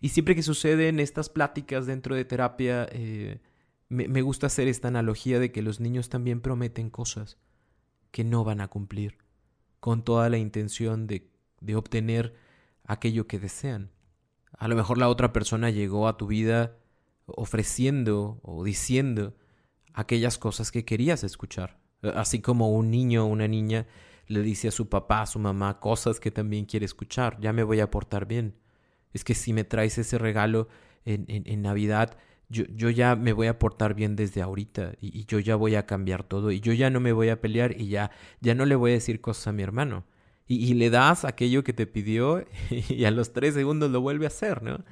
Y 0.00 0.10
siempre 0.10 0.36
que 0.36 0.42
suceden 0.42 1.00
estas 1.00 1.28
pláticas 1.28 1.86
dentro 1.86 2.14
de 2.14 2.24
terapia, 2.24 2.86
eh, 2.92 3.40
me, 3.88 4.06
me 4.06 4.22
gusta 4.22 4.46
hacer 4.46 4.68
esta 4.68 4.88
analogía 4.88 5.40
de 5.40 5.50
que 5.50 5.62
los 5.62 5.80
niños 5.80 6.08
también 6.08 6.40
prometen 6.40 6.90
cosas 6.90 7.38
que 8.12 8.22
no 8.22 8.44
van 8.44 8.60
a 8.60 8.68
cumplir 8.68 9.23
con 9.84 10.02
toda 10.02 10.30
la 10.30 10.38
intención 10.38 11.06
de, 11.06 11.30
de 11.60 11.76
obtener 11.76 12.34
aquello 12.86 13.26
que 13.26 13.38
desean. 13.38 13.90
A 14.56 14.66
lo 14.66 14.76
mejor 14.76 14.96
la 14.96 15.10
otra 15.10 15.34
persona 15.34 15.68
llegó 15.68 16.08
a 16.08 16.16
tu 16.16 16.26
vida 16.26 16.78
ofreciendo 17.26 18.40
o 18.42 18.64
diciendo 18.64 19.34
aquellas 19.92 20.38
cosas 20.38 20.72
que 20.72 20.86
querías 20.86 21.22
escuchar. 21.22 21.82
Así 22.00 22.40
como 22.40 22.70
un 22.70 22.90
niño 22.90 23.24
o 23.24 23.26
una 23.26 23.46
niña 23.46 23.86
le 24.26 24.40
dice 24.40 24.68
a 24.68 24.70
su 24.70 24.88
papá, 24.88 25.20
a 25.20 25.26
su 25.26 25.38
mamá, 25.38 25.80
cosas 25.80 26.18
que 26.18 26.30
también 26.30 26.64
quiere 26.64 26.86
escuchar. 26.86 27.38
Ya 27.38 27.52
me 27.52 27.62
voy 27.62 27.80
a 27.80 27.90
portar 27.90 28.24
bien. 28.24 28.56
Es 29.12 29.22
que 29.22 29.34
si 29.34 29.52
me 29.52 29.64
traes 29.64 29.98
ese 29.98 30.16
regalo 30.16 30.68
en, 31.04 31.26
en, 31.28 31.42
en 31.44 31.60
Navidad, 31.60 32.16
yo, 32.48 32.64
yo 32.74 32.90
ya 32.90 33.16
me 33.16 33.32
voy 33.32 33.46
a 33.46 33.58
portar 33.58 33.94
bien 33.94 34.16
desde 34.16 34.42
ahorita 34.42 34.94
y, 35.00 35.24
yo 35.26 35.38
ya 35.38 35.56
voy 35.56 35.74
a 35.74 35.86
cambiar 35.86 36.24
todo 36.24 36.52
y 36.52 36.60
yo 36.60 36.72
ya 36.72 36.90
no 36.90 37.00
me 37.00 37.12
voy 37.12 37.28
a 37.28 37.40
pelear 37.40 37.80
y 37.80 37.88
ya, 37.88 38.10
ya 38.40 38.54
no 38.54 38.66
le 38.66 38.74
voy 38.74 38.92
a 38.92 38.94
decir 38.94 39.20
cosas 39.20 39.48
a 39.48 39.52
mi 39.52 39.62
hermano. 39.62 40.04
Y, 40.46 40.74
le 40.74 40.90
das 40.90 41.24
aquello 41.24 41.64
que 41.64 41.72
te 41.72 41.86
pidió 41.86 42.44
y 42.70 43.04
a 43.04 43.10
los 43.10 43.32
tres 43.32 43.54
segundos 43.54 43.90
lo 43.90 44.00
vuelve 44.00 44.26
a 44.26 44.28
hacer, 44.28 44.62
¿no? 44.62 44.84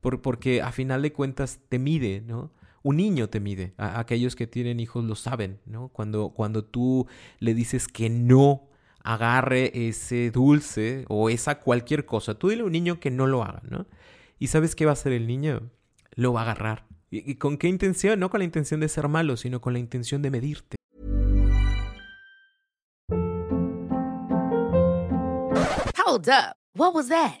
Por, 0.00 0.22
porque 0.22 0.62
a 0.62 0.72
final 0.72 1.02
de 1.02 1.12
cuentas 1.12 1.60
te 1.68 1.78
mide, 1.78 2.22
¿no? 2.22 2.52
Un 2.82 2.96
niño 2.96 3.28
te 3.28 3.40
mide. 3.40 3.74
aquellos 3.76 4.36
que 4.36 4.46
tienen 4.46 4.80
hijos 4.80 5.04
lo 5.04 5.14
saben, 5.14 5.60
¿no? 5.66 5.88
Cuando, 5.88 6.30
cuando 6.30 6.64
tú 6.64 7.06
le 7.38 7.54
dices 7.54 7.88
que 7.88 8.08
no 8.08 8.68
agarre 9.02 9.88
ese 9.88 10.30
dulce 10.30 11.04
o 11.08 11.30
esa 11.30 11.60
cualquier 11.60 12.06
cosa, 12.06 12.34
tú 12.34 12.48
dile 12.48 12.62
a 12.62 12.66
un 12.66 12.72
niño 12.72 13.00
que 13.00 13.10
no 13.10 13.26
lo 13.26 13.42
haga, 13.42 13.62
¿no? 13.68 13.86
¿Y 14.38 14.46
sabes 14.46 14.74
qué 14.74 14.86
va 14.86 14.92
a 14.92 14.94
hacer 14.94 15.12
el 15.12 15.26
niño? 15.26 15.70
Lo 16.14 16.32
va 16.32 16.40
a 16.40 16.44
agarrar. 16.44 16.89
¿Y, 17.12 17.34
con 17.36 17.58
qué 17.58 17.66
intención? 17.66 18.20
No 18.20 18.30
con 18.30 18.38
la 18.38 18.44
intención 18.44 18.78
de 18.78 18.88
ser 18.88 19.08
malo, 19.08 19.36
sino 19.36 19.60
con 19.60 19.72
la 19.72 19.80
intención 19.80 20.22
de 20.22 20.30
medirte. 20.30 20.76
Hold 26.06 26.28
up. 26.28 26.56
What 26.76 26.94
was 26.94 27.08
that? 27.08 27.40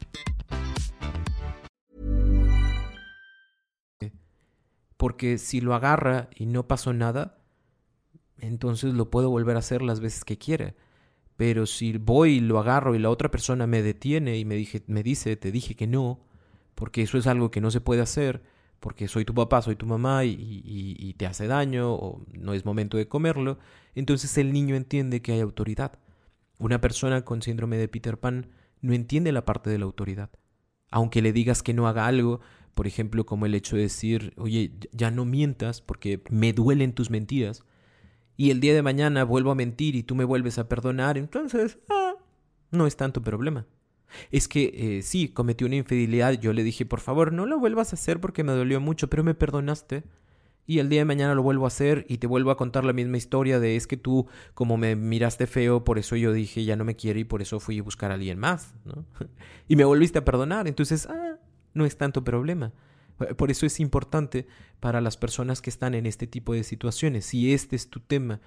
Porque 5.01 5.39
si 5.39 5.61
lo 5.61 5.73
agarra 5.73 6.29
y 6.35 6.45
no 6.45 6.67
pasó 6.67 6.93
nada, 6.93 7.39
entonces 8.37 8.93
lo 8.93 9.09
puedo 9.09 9.31
volver 9.31 9.55
a 9.55 9.59
hacer 9.59 9.81
las 9.81 9.99
veces 9.99 10.23
que 10.23 10.37
quiera. 10.37 10.75
Pero 11.37 11.65
si 11.65 11.97
voy 11.97 12.33
y 12.33 12.39
lo 12.39 12.59
agarro 12.59 12.93
y 12.93 12.99
la 12.99 13.09
otra 13.09 13.31
persona 13.31 13.65
me 13.65 13.81
detiene 13.81 14.37
y 14.37 14.45
me, 14.45 14.53
dije, 14.53 14.83
me 14.85 15.01
dice, 15.01 15.35
te 15.37 15.51
dije 15.51 15.73
que 15.73 15.87
no, 15.87 16.19
porque 16.75 17.01
eso 17.01 17.17
es 17.17 17.25
algo 17.25 17.49
que 17.49 17.61
no 17.61 17.71
se 17.71 17.81
puede 17.81 18.03
hacer, 18.03 18.43
porque 18.79 19.07
soy 19.07 19.25
tu 19.25 19.33
papá, 19.33 19.63
soy 19.63 19.75
tu 19.75 19.87
mamá 19.87 20.23
y, 20.23 21.15
te 21.17 21.25
hace 21.25 21.47
daño 21.47 21.95
o 21.95 22.23
no 22.33 22.53
es 22.53 22.63
momento 22.63 22.95
de 22.95 23.07
comerlo, 23.07 23.57
entonces 23.95 24.37
el 24.37 24.53
niño 24.53 24.75
entiende 24.75 25.23
que 25.23 25.31
hay 25.31 25.39
autoridad. 25.39 25.97
Una 26.59 26.79
persona 26.79 27.25
con 27.25 27.41
síndrome 27.41 27.77
de 27.77 27.87
Peter 27.87 28.19
Pan 28.19 28.51
no 28.81 28.93
entiende 28.93 29.31
la 29.31 29.45
parte 29.45 29.71
de 29.71 29.79
la 29.79 29.85
autoridad. 29.85 30.29
Aunque 30.91 31.23
le 31.23 31.33
digas 31.33 31.63
que 31.63 31.73
no 31.73 31.87
haga 31.87 32.05
algo, 32.05 32.41
por 32.73 32.87
ejemplo, 32.87 33.25
como 33.25 33.45
el 33.45 33.55
hecho 33.55 33.75
de 33.75 33.83
decir, 33.83 34.33
oye, 34.37 34.71
ya 34.91 35.11
no 35.11 35.25
mientas 35.25 35.81
porque 35.81 36.21
me 36.29 36.53
duelen 36.53 36.93
tus 36.93 37.09
mentiras, 37.09 37.63
y 38.37 38.49
el 38.49 38.59
día 38.59 38.73
de 38.73 38.81
mañana 38.81 39.23
vuelvo 39.23 39.51
a 39.51 39.55
mentir 39.55 39.95
y 39.95 40.03
tú 40.03 40.15
me 40.15 40.23
vuelves 40.23 40.57
a 40.57 40.67
perdonar, 40.67 41.17
entonces, 41.17 41.77
ah, 41.89 42.15
no 42.71 42.87
es 42.87 42.95
tanto 42.95 43.21
problema. 43.21 43.67
Es 44.31 44.47
que 44.47 44.97
eh, 44.97 45.01
sí, 45.03 45.29
cometí 45.29 45.63
una 45.63 45.75
infidelidad, 45.75 46.33
yo 46.33 46.53
le 46.53 46.63
dije, 46.63 46.85
por 46.85 46.99
favor, 46.99 47.31
no 47.33 47.45
lo 47.45 47.59
vuelvas 47.59 47.93
a 47.93 47.95
hacer 47.95 48.19
porque 48.19 48.43
me 48.43 48.51
dolió 48.53 48.79
mucho, 48.79 49.09
pero 49.09 49.23
me 49.23 49.35
perdonaste. 49.35 50.03
Y 50.67 50.79
el 50.79 50.89
día 50.89 51.01
de 51.01 51.05
mañana 51.05 51.35
lo 51.35 51.43
vuelvo 51.43 51.65
a 51.65 51.67
hacer 51.67 52.05
y 52.07 52.17
te 52.17 52.27
vuelvo 52.27 52.51
a 52.51 52.57
contar 52.57 52.85
la 52.85 52.93
misma 52.93 53.17
historia 53.17 53.59
de 53.59 53.75
es 53.75 53.87
que 53.87 53.97
tú, 53.97 54.27
como 54.53 54.77
me 54.77 54.95
miraste 54.95 55.47
feo, 55.47 55.83
por 55.83 55.97
eso 55.97 56.15
yo 56.15 56.33
dije 56.33 56.63
ya 56.63 56.75
no 56.75 56.85
me 56.85 56.95
quiere 56.95 57.21
y 57.21 57.23
por 57.23 57.41
eso 57.41 57.59
fui 57.59 57.79
a 57.79 57.83
buscar 57.83 58.11
a 58.11 58.13
alguien 58.13 58.39
más, 58.39 58.73
¿no? 58.85 59.05
y 59.67 59.75
me 59.75 59.83
volviste 59.83 60.19
a 60.19 60.25
perdonar, 60.25 60.67
entonces, 60.67 61.07
ah, 61.07 61.30
no 61.73 61.85
es 61.85 61.97
tanto 61.97 62.23
problema. 62.23 62.73
Por 63.37 63.51
eso 63.51 63.65
es 63.65 63.79
importante 63.79 64.47
para 64.79 65.01
las 65.01 65.17
personas 65.17 65.61
que 65.61 65.69
están 65.69 65.93
en 65.93 66.05
este 66.05 66.27
tipo 66.27 66.53
de 66.53 66.63
situaciones, 66.63 67.25
si 67.25 67.53
este 67.53 67.75
es 67.75 67.89
tu 67.89 67.99
tema, 67.99 68.41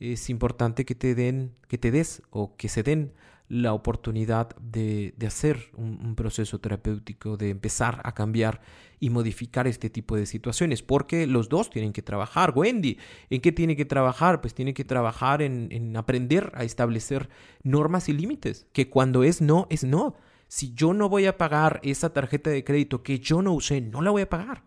es 0.00 0.30
importante 0.30 0.84
que 0.84 0.94
te 0.94 1.14
den, 1.14 1.52
que 1.68 1.78
te 1.78 1.90
des 1.90 2.22
o 2.30 2.56
que 2.56 2.68
se 2.68 2.82
den 2.82 3.12
la 3.48 3.74
oportunidad 3.74 4.56
de, 4.56 5.14
hacer 5.26 5.70
un, 5.74 6.14
proceso 6.16 6.58
terapéutico, 6.60 7.36
de 7.36 7.50
empezar 7.50 8.00
a 8.04 8.14
cambiar 8.14 8.62
y 9.00 9.10
modificar 9.10 9.66
este 9.66 9.90
tipo 9.90 10.16
de 10.16 10.24
situaciones, 10.24 10.82
porque 10.82 11.26
los 11.26 11.50
dos 11.50 11.68
tienen 11.68 11.92
que 11.92 12.02
trabajar. 12.02 12.54
Wendy, 12.56 12.98
¿en 13.28 13.40
qué 13.42 13.52
tiene 13.52 13.76
que 13.76 13.84
trabajar? 13.84 14.40
Pues 14.40 14.54
tiene 14.54 14.72
que 14.72 14.84
trabajar 14.84 15.42
en, 15.42 15.68
en 15.70 15.96
aprender 15.96 16.52
a 16.54 16.64
establecer 16.64 17.28
normas 17.62 18.08
y 18.08 18.14
límites, 18.14 18.66
que 18.72 18.88
cuando 18.88 19.24
es 19.24 19.42
no, 19.42 19.66
es 19.68 19.84
no. 19.84 20.16
Si 20.54 20.72
yo 20.72 20.94
no 20.94 21.08
voy 21.08 21.26
a 21.26 21.36
pagar 21.36 21.80
esa 21.82 22.12
tarjeta 22.12 22.48
de 22.48 22.62
crédito 22.62 23.02
que 23.02 23.18
yo 23.18 23.42
no 23.42 23.52
usé, 23.52 23.80
no 23.80 24.02
la 24.02 24.12
voy 24.12 24.22
a 24.22 24.28
pagar. 24.28 24.62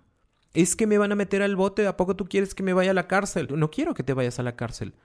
Es 0.54 0.76
que 0.76 0.86
me 0.86 0.98
van 0.98 1.14
a 1.14 1.16
meter 1.16 1.42
al 1.42 1.56
bote, 1.56 1.88
¿a 1.88 1.96
poco 1.96 2.18
tú 2.18 2.26
quieres 2.26 2.54
que 2.54 2.62
me 2.62 2.74
vaya 2.74 2.92
a 2.92 2.94
la 2.94 3.08
cárcel? 3.08 3.48
No 3.56 3.72
quiero 3.72 3.94
que 3.94 4.04
te 4.04 4.12
vayas 4.12 4.38
a 4.38 4.44
la 4.44 4.58
cárcel. 4.58 4.96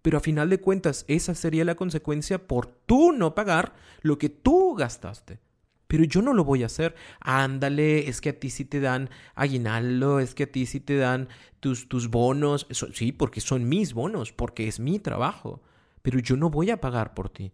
Pero 0.00 0.16
a 0.16 0.20
final 0.20 0.48
de 0.48 0.60
cuentas, 0.60 1.04
esa 1.08 1.34
sería 1.34 1.64
la 1.64 1.74
consecuencia 1.74 2.46
por 2.46 2.66
tú 2.66 3.10
no 3.10 3.34
pagar 3.34 3.74
lo 4.00 4.16
que 4.16 4.28
tú 4.28 4.76
gastaste. 4.76 5.40
Pero 5.88 6.04
yo 6.04 6.22
no 6.22 6.32
lo 6.32 6.44
voy 6.44 6.62
a 6.62 6.66
hacer. 6.66 6.94
Ándale, 7.18 8.08
es 8.08 8.20
que 8.20 8.28
a 8.28 8.38
ti 8.38 8.50
sí 8.50 8.64
te 8.64 8.78
dan 8.78 9.10
aguinaldo, 9.34 10.20
es 10.20 10.36
que 10.36 10.44
a 10.44 10.52
ti 10.52 10.66
sí 10.66 10.78
te 10.78 10.98
dan 10.98 11.28
tus, 11.58 11.88
tus 11.88 12.10
bonos. 12.10 12.68
sí, 12.94 13.10
porque 13.10 13.40
son 13.40 13.68
mis 13.68 13.92
bonos, 13.92 14.30
porque 14.32 14.68
es 14.68 14.78
mi 14.78 15.00
trabajo. 15.00 15.62
Pero 16.02 16.20
yo 16.20 16.36
no 16.36 16.48
voy 16.48 16.70
a 16.70 16.80
pagar 16.80 17.12
por 17.12 17.28
ti. 17.28 17.50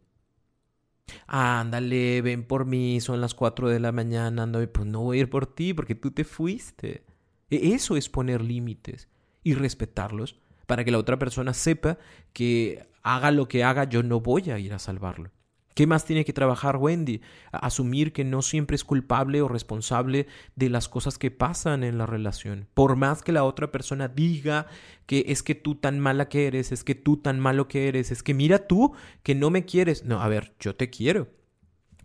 Ándale, 1.26 2.22
ven 2.22 2.46
por 2.46 2.64
mí, 2.64 3.00
son 3.00 3.20
las 3.20 3.34
4 3.34 3.68
de 3.68 3.80
la 3.80 3.92
mañana, 3.92 4.44
ando, 4.44 4.66
pues 4.72 4.86
no 4.86 5.00
voy 5.02 5.18
a 5.18 5.20
ir 5.22 5.30
por 5.30 5.46
ti 5.46 5.74
porque 5.74 5.94
tú 5.94 6.10
te 6.10 6.24
fuiste. 6.24 7.04
E, 7.50 7.74
eso 7.74 7.96
es 7.96 8.08
poner 8.08 8.42
límites 8.42 9.08
y 9.42 9.54
respetarlos 9.54 10.40
para 10.66 10.84
que 10.84 10.90
la 10.90 10.98
otra 10.98 11.18
persona 11.18 11.52
sepa 11.52 11.98
que 12.32 12.88
haga 13.02 13.30
lo 13.30 13.48
que 13.48 13.64
haga, 13.64 13.84
yo 13.84 14.02
no 14.02 14.20
voy 14.20 14.50
a 14.50 14.58
ir 14.58 14.72
a 14.72 14.78
salvarlo. 14.78 15.30
¿Qué 15.74 15.86
más 15.86 16.04
tiene 16.04 16.24
que 16.24 16.32
trabajar 16.32 16.76
Wendy? 16.76 17.20
Asumir 17.52 18.12
que 18.12 18.24
no 18.24 18.42
siempre 18.42 18.76
es 18.76 18.84
culpable 18.84 19.42
o 19.42 19.48
responsable 19.48 20.28
de 20.54 20.70
las 20.70 20.88
cosas 20.88 21.18
que 21.18 21.30
pasan 21.30 21.82
en 21.82 21.98
la 21.98 22.06
relación. 22.06 22.68
Por 22.74 22.96
más 22.96 23.22
que 23.22 23.32
la 23.32 23.44
otra 23.44 23.72
persona 23.72 24.08
diga 24.08 24.66
que 25.06 25.24
es 25.28 25.42
que 25.42 25.54
tú 25.54 25.74
tan 25.74 25.98
mala 25.98 26.28
que 26.28 26.46
eres, 26.46 26.70
es 26.70 26.84
que 26.84 26.94
tú 26.94 27.16
tan 27.16 27.40
malo 27.40 27.66
que 27.66 27.88
eres, 27.88 28.12
es 28.12 28.22
que 28.22 28.34
mira 28.34 28.66
tú 28.66 28.94
que 29.22 29.34
no 29.34 29.50
me 29.50 29.64
quieres. 29.64 30.04
No, 30.04 30.22
a 30.22 30.28
ver, 30.28 30.54
yo 30.60 30.76
te 30.76 30.90
quiero. 30.90 31.28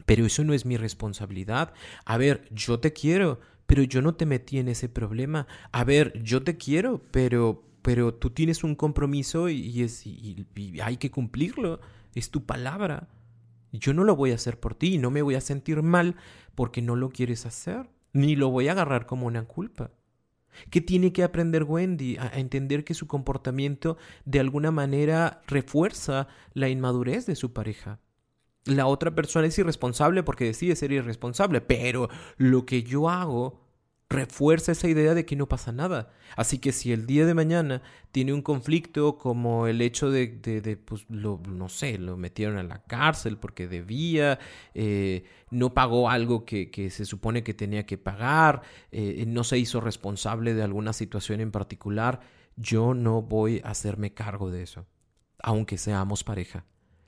Pero 0.05 0.25
eso 0.25 0.43
no 0.43 0.53
es 0.53 0.65
mi 0.65 0.75
responsabilidad. 0.75 1.73
A 2.05 2.17
ver, 2.17 2.47
yo 2.51 2.79
te 2.79 2.93
quiero, 2.93 3.39
pero 3.67 3.83
yo 3.83 4.01
no 4.01 4.15
te 4.15 4.25
metí 4.25 4.57
en 4.57 4.67
ese 4.67 4.89
problema. 4.89 5.45
A 5.71 5.83
ver, 5.83 6.19
yo 6.23 6.41
te 6.41 6.57
quiero, 6.57 7.03
pero 7.11 7.69
pero 7.81 8.13
tú 8.13 8.29
tienes 8.29 8.63
un 8.63 8.75
compromiso 8.75 9.49
y, 9.49 9.81
es, 9.81 10.05
y, 10.05 10.45
hay 10.83 10.97
que 10.97 11.11
cumplirlo. 11.11 11.79
Es 12.13 12.29
tu 12.29 12.45
palabra. 12.45 13.07
Yo 13.71 13.93
no 13.93 14.03
lo 14.03 14.15
voy 14.15 14.31
a 14.31 14.35
hacer 14.35 14.59
por 14.59 14.75
ti 14.75 14.95
y 14.95 14.97
no 14.97 15.11
me 15.11 15.21
voy 15.21 15.35
a 15.35 15.41
sentir 15.41 15.81
mal 15.83 16.15
porque 16.55 16.81
no 16.81 16.95
lo 16.95 17.09
quieres 17.09 17.45
hacer, 17.45 17.89
ni 18.13 18.35
lo 18.35 18.49
voy 18.49 18.67
a 18.67 18.71
agarrar 18.71 19.05
como 19.05 19.27
una 19.27 19.45
culpa. 19.45 19.91
¿Qué 20.69 20.81
tiene 20.81 21.13
que 21.13 21.23
aprender 21.23 21.63
Wendy? 21.63 22.17
A, 22.17 22.27
entender 22.39 22.83
que 22.83 22.93
su 22.93 23.07
comportamiento 23.07 23.97
de 24.25 24.39
alguna 24.39 24.71
manera 24.71 25.41
refuerza 25.47 26.27
la 26.53 26.69
inmadurez 26.69 27.25
de 27.25 27.35
su 27.35 27.53
pareja. 27.53 27.99
La 28.65 28.87
otra 28.87 29.15
persona 29.15 29.47
es 29.47 29.57
irresponsable 29.57 30.23
porque 30.23 30.45
decide 30.45 30.75
ser 30.75 30.91
irresponsable, 30.91 31.61
pero 31.61 32.09
lo 32.37 32.65
que 32.65 32.83
yo 32.83 33.09
hago 33.09 33.68
refuerza 34.09 34.71
esa 34.71 34.87
idea 34.87 35.13
de 35.13 35.25
que 35.25 35.35
no 35.35 35.47
pasa 35.47 35.71
nada. 35.71 36.11
Así 36.35 36.57
que 36.57 36.71
si 36.71 36.91
el 36.91 37.05
día 37.05 37.25
de 37.25 37.35
mañana 37.35 37.83
tiene 38.11 38.33
un 38.33 38.41
conflicto 38.41 39.17
como 39.17 39.67
el 39.67 39.81
hecho 39.81 40.09
de, 40.09 40.27
de, 40.27 40.77
pues, 40.77 41.05
lo, 41.09 41.39
no 41.47 41.69
sé, 41.69 41.99
lo 41.99 42.17
metieron 42.17 42.57
a 42.57 42.63
la 42.63 42.81
cárcel 42.83 43.37
porque 43.37 43.67
debía, 43.67 44.39
eh, 44.73 45.25
no 45.51 45.73
pagó 45.75 46.09
algo 46.09 46.43
que, 46.43 46.71
que, 46.71 46.89
se 46.89 47.05
supone 47.05 47.43
que 47.43 47.53
tenía 47.53 47.85
que 47.85 47.99
pagar, 47.99 48.63
eh, 48.91 49.25
no 49.27 49.43
se 49.43 49.59
hizo 49.59 49.79
responsable 49.79 50.55
de 50.55 50.63
alguna 50.63 50.93
situación 50.93 51.39
en 51.39 51.51
particular, 51.51 52.21
yo 52.55 52.95
no 52.95 53.21
voy 53.21 53.61
a 53.63 53.69
hacerme 53.69 54.13
cargo 54.13 54.49
de 54.49 54.63
eso, 54.63 54.87
aunque 55.37 55.77
seamos 55.77 56.23
pareja. 56.23 56.65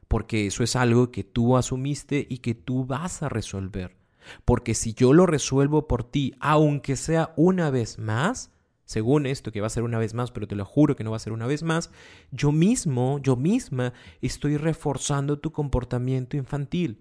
Porque 0.07 0.45
eso 0.45 0.63
es 0.63 0.75
algo 0.75 1.09
que 1.09 1.23
tú 1.23 1.55
asumiste 1.55 2.27
y 2.29 2.39
que 2.39 2.53
tú 2.53 2.85
vas 2.85 3.23
a 3.23 3.29
resolver. 3.29 4.00
Porque 4.45 4.73
si 4.73 4.93
yo 4.93 5.13
lo 5.13 5.25
resuelvo 5.25 5.87
por 5.87 6.03
ti, 6.03 6.33
aunque 6.39 6.95
sea 6.95 7.33
una 7.35 7.69
vez 7.69 7.99
más, 7.99 8.51
según 8.85 9.25
esto 9.25 9.51
que 9.51 9.61
va 9.61 9.67
a 9.67 9.69
ser 9.69 9.83
una 9.83 9.99
vez 9.99 10.13
más, 10.13 10.31
pero 10.31 10.47
te 10.47 10.55
lo 10.55 10.65
juro 10.65 10.95
que 10.95 11.03
no 11.03 11.11
va 11.11 11.15
a 11.15 11.19
ser 11.21 11.31
una 11.31 11.47
vez 11.47 11.63
más, 11.63 11.91
yo 12.31 12.51
mismo, 12.51 13.19
yo 13.19 13.37
misma 13.37 13.93
estoy 14.21 14.57
reforzando 14.57 15.39
tu 15.39 15.51
comportamiento 15.51 16.35
infantil. 16.35 16.99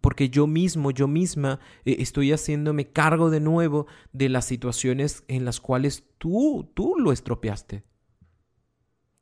Porque 0.00 0.28
yo 0.28 0.46
mismo, 0.46 0.90
yo 0.90 1.08
misma 1.08 1.60
eh, 1.84 1.96
estoy 2.00 2.32
haciéndome 2.32 2.88
cargo 2.90 3.30
de 3.30 3.40
nuevo 3.40 3.86
de 4.12 4.28
las 4.28 4.44
situaciones 4.44 5.24
en 5.28 5.44
las 5.44 5.60
cuales 5.60 6.04
tú, 6.18 6.68
tú 6.74 6.96
lo 6.98 7.12
estropeaste. 7.12 7.84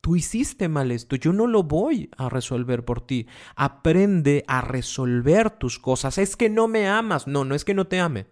Tú 0.03 0.17
hiciste 0.17 0.69
mal 0.69 0.91
esto, 0.91 1.15
yo 1.15 1.33
no 1.33 1.47
lo 1.47 1.63
voy 1.63 2.11
a 2.17 2.29
resolver 2.29 2.85
por 2.85 3.07
ti. 3.07 3.29
Aprende 3.55 4.45
a 4.49 4.61
resolver 4.61 5.51
tus 5.51 5.79
cosas. 5.79 6.19
Es 6.19 6.35
que 6.37 6.51
no 6.51 6.67
me 6.67 6.89
amas. 6.89 7.29
No, 7.29 7.45
no 7.45 7.55
es 7.55 7.65
que 7.65 7.73
no 7.73 7.87
te 7.87 8.01
ame. 8.01 8.27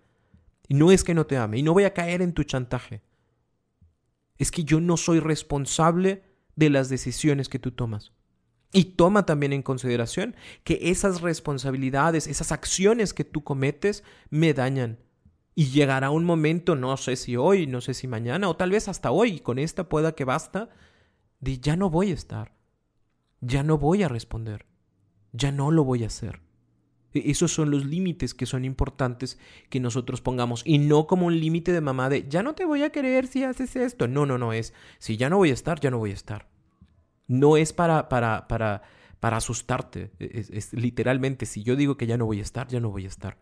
No 0.69 0.91
es 0.91 1.05
que 1.05 1.15
no 1.15 1.27
te 1.27 1.37
ame. 1.37 1.59
Y 1.59 1.63
no 1.63 1.73
voy 1.73 1.85
a 1.85 1.95
caer 1.95 2.23
en 2.23 2.33
tu 2.33 2.43
chantaje. 2.43 3.03
Es 4.37 4.51
que 4.51 4.65
yo 4.65 4.81
no 4.81 4.97
soy 4.97 5.21
responsable 5.21 6.25
de 6.57 6.71
las 6.71 6.89
decisiones 6.89 7.49
que 7.49 7.61
tú 7.61 7.71
tomas. 7.71 8.13
Y 8.73 8.97
toma 8.97 9.25
también 9.25 9.53
en 9.53 9.63
consideración 9.63 10.35
que 10.65 10.91
esas 10.91 11.21
responsabilidades, 11.21 12.27
esas 12.27 12.51
acciones 12.51 13.15
que 13.15 13.25
tú 13.25 13.45
cometes, 13.45 14.03
me 14.29 14.55
dañan. 14.55 14.99
Y 15.55 15.67
llegará 15.67 16.11
un 16.11 16.25
momento, 16.25 16.75
no 16.75 16.97
sé 16.97 17.15
si 17.15 17.37
hoy, 17.37 17.69
no 17.69 17.81
sé 17.81 17.95
si 17.95 18.09
mañana, 18.09 18.49
o 18.49 18.57
tal 18.57 18.73
vez 18.73 18.89
hasta 18.89 19.13
hoy, 19.13 19.39
con 19.39 19.61
esta 19.61 19.89
pueda 19.89 20.17
que 20.17 20.25
basta, 20.25 20.71
de 21.41 21.59
ya 21.59 21.77
no 21.77 21.91
voy 21.91 22.11
a 22.11 22.15
estar, 22.15 22.53
ya 23.41 23.63
no 23.63 23.79
voy 23.79 24.03
a 24.03 24.09
responder, 24.09 24.67
ya 25.33 25.53
no 25.53 25.71
lo 25.71 25.85
voy 25.85 26.05
a 26.05 26.09
hacer. 26.09 26.41
E-, 27.13 27.31
esos 27.31 27.53
son 27.53 27.71
los 27.71 27.85
límites 27.85 28.35
que 28.35 28.47
son 28.47 28.65
importantes 28.65 29.39
que 29.69 29.81
nosotros 29.81 30.21
pongamos 30.21 30.63
y 30.65 30.79
no 30.79 31.07
como 31.07 31.27
un 31.27 31.41
límite 31.41 31.73
de 31.73 31.81
mamá 31.81 32.09
de 32.09 32.29
ya 32.29 32.43
no 32.43 32.55
te 32.55 32.65
voy 32.65 32.83
a 32.83 32.91
querer 32.91 33.27
si 33.27 33.45
haces 33.45 33.77
esto. 33.77 34.09
No, 34.09 34.27
no, 34.27 34.39
no 34.39 34.53
es 34.53 34.75
si 34.99 35.17
ya 35.17 35.31
no 35.31 35.39
voy 35.39 35.51
a 35.51 35.55
estar, 35.55 35.81
ya 35.81 35.91
no 35.91 35.99
voy 35.99 36.11
a 36.11 36.15
estar. 36.15 36.49
No 37.27 37.57
es 37.57 37.73
para, 37.73 38.09
para, 38.09 38.49
para, 38.49 38.83
para 39.21 39.37
asustarte. 39.37 40.11
E-, 40.19 40.61
literalmente 40.73 41.47
si 41.47 41.63
yo 41.63 41.77
digo 41.77 41.97
que 41.97 42.07
ya 42.07 42.17
no 42.17 42.27
voy 42.27 42.41
a 42.41 42.43
estar, 42.43 42.69
ya 42.69 42.81
no 42.81 42.91
voy 42.91 43.05
a 43.05 43.09
estar. 43.09 43.39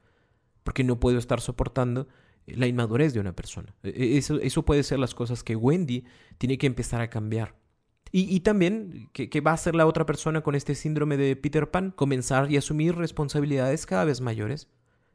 Porque 0.63 0.85
no 0.85 1.01
puedo 1.01 1.19
estar 1.19 1.41
soportando 1.41 2.09
la 2.47 2.67
inmadurez 2.67 3.13
de 3.15 3.21
una 3.21 3.35
persona. 3.35 3.75
E-, 3.83 4.19
eso, 4.19 4.39
eso 4.41 4.65
puede 4.65 4.83
ser 4.83 4.99
las 4.99 5.15
cosas 5.15 5.43
que 5.43 5.57
Wendy 5.57 6.05
tiene 6.39 6.59
que 6.59 6.67
empezar 6.67 7.01
a 7.01 7.11
cambiar. 7.11 7.57
Y, 8.11 8.41
también, 8.41 9.11
¿qué, 9.13 9.41
va 9.41 9.51
a 9.51 9.55
hacer 9.55 9.75
la 9.75 9.87
otra 9.87 10.07
persona 10.07 10.41
con 10.41 10.55
este 10.55 10.75
síndrome 10.75 11.17
de 11.17 11.37
Peter 11.37 11.71
Pan? 11.71 11.91
Comenzar 11.91 12.51
y 12.51 12.57
asumir 12.57 12.95
responsabilidades 12.95 13.85
cada 13.85 14.05
vez 14.05 14.21
mayores. 14.21 14.69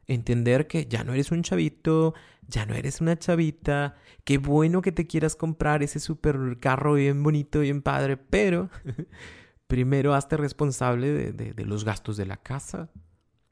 Entender 0.06 0.66
que 0.66 0.86
ya 0.86 1.02
no 1.02 1.12
eres 1.12 1.32
un 1.32 1.42
chavito, 1.42 2.14
ya 2.46 2.66
no 2.66 2.74
eres 2.74 3.00
una 3.00 3.18
chavita, 3.18 3.96
qué 4.24 4.38
bueno 4.38 4.82
que 4.82 4.92
te 4.92 5.06
quieras 5.06 5.34
comprar 5.34 5.82
ese 5.82 5.98
super 5.98 6.58
carro 6.60 6.94
bien 6.94 7.22
bonito, 7.22 7.60
bien 7.60 7.82
padre, 7.82 8.16
pero 8.16 8.68
primero 9.66 10.14
hazte 10.14 10.36
responsable 10.36 11.32
de, 11.32 11.64
los 11.64 11.84
gastos 11.84 12.16
de 12.16 12.26
la 12.26 12.36
casa. 12.36 12.90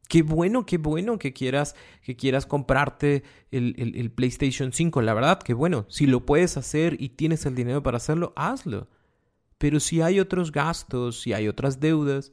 Qué 0.08 0.22
bueno, 0.22 0.66
qué 0.66 0.76
bueno 0.76 1.18
que 1.18 1.32
quieras, 1.32 1.74
que 2.02 2.16
quieras 2.16 2.44
comprarte 2.44 3.22
el, 3.50 3.74
el 3.78 4.10
PlayStation 4.10 4.70
5. 4.72 5.00
La 5.00 5.14
verdad, 5.14 5.40
qué 5.42 5.54
bueno. 5.54 5.86
Si 5.88 6.06
lo 6.06 6.26
puedes 6.26 6.58
hacer 6.58 7.00
y 7.00 7.10
tienes 7.10 7.46
el 7.46 7.54
dinero 7.54 7.82
para 7.82 7.96
hacerlo, 7.96 8.34
hazlo. 8.36 8.88
Pero 9.62 9.78
si 9.78 10.00
hay 10.00 10.18
otros 10.18 10.50
gastos, 10.50 11.20
si 11.20 11.32
hay 11.32 11.46
otras 11.46 11.78
deudas, 11.78 12.32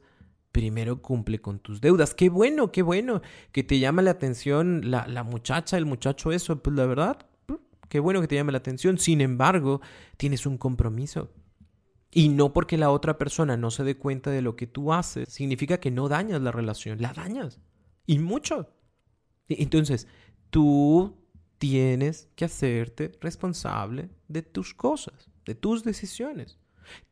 primero 0.50 1.00
cumple 1.00 1.40
con 1.40 1.60
tus 1.60 1.80
deudas. 1.80 2.12
Qué 2.12 2.28
bueno, 2.28 2.72
qué 2.72 2.82
bueno 2.82 3.22
que 3.52 3.62
te 3.62 3.78
llama 3.78 4.02
la 4.02 4.10
atención 4.10 4.90
la, 4.90 5.06
la 5.06 5.22
muchacha, 5.22 5.78
el 5.78 5.86
muchacho, 5.86 6.32
eso. 6.32 6.60
Pues 6.60 6.74
la 6.74 6.86
verdad, 6.86 7.28
qué 7.88 8.00
bueno 8.00 8.20
que 8.20 8.26
te 8.26 8.34
llame 8.34 8.50
la 8.50 8.58
atención. 8.58 8.98
Sin 8.98 9.20
embargo, 9.20 9.80
tienes 10.16 10.44
un 10.44 10.58
compromiso. 10.58 11.30
Y 12.10 12.30
no 12.30 12.52
porque 12.52 12.76
la 12.76 12.90
otra 12.90 13.16
persona 13.16 13.56
no 13.56 13.70
se 13.70 13.84
dé 13.84 13.96
cuenta 13.96 14.32
de 14.32 14.42
lo 14.42 14.56
que 14.56 14.66
tú 14.66 14.92
haces, 14.92 15.28
significa 15.28 15.78
que 15.78 15.92
no 15.92 16.08
dañas 16.08 16.42
la 16.42 16.50
relación, 16.50 17.00
la 17.00 17.12
dañas. 17.12 17.60
Y 18.06 18.18
mucho. 18.18 18.74
E, 19.48 19.62
entonces, 19.62 20.08
tú 20.50 21.16
tienes 21.58 22.28
que 22.34 22.46
hacerte 22.46 23.12
responsable 23.20 24.10
de 24.26 24.42
tus 24.42 24.74
cosas, 24.74 25.30
de 25.44 25.54
tus 25.54 25.84
decisiones. 25.84 26.59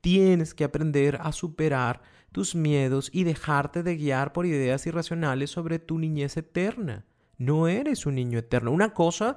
Tienes 0.01 0.55
que 0.55 0.65
aprender 0.65 1.19
a 1.21 1.33
superar 1.33 2.03
tus 2.33 2.55
miedos 2.55 3.11
y 3.13 3.25
dejarte 3.25 3.83
de 3.83 3.97
guiar 3.97 4.33
por 4.33 4.47
ideas 4.47 4.87
irracionales 4.87 5.51
sobre 5.51 5.79
tu 5.79 5.99
niñez 5.99 6.37
eterna. 6.37 7.05
No 7.37 7.69
eres 7.69 8.07
un 8.07 8.17
niño 8.17 8.39
eterno. 8.39 8.73
Una 8.73 8.93
cosa 8.93 9.37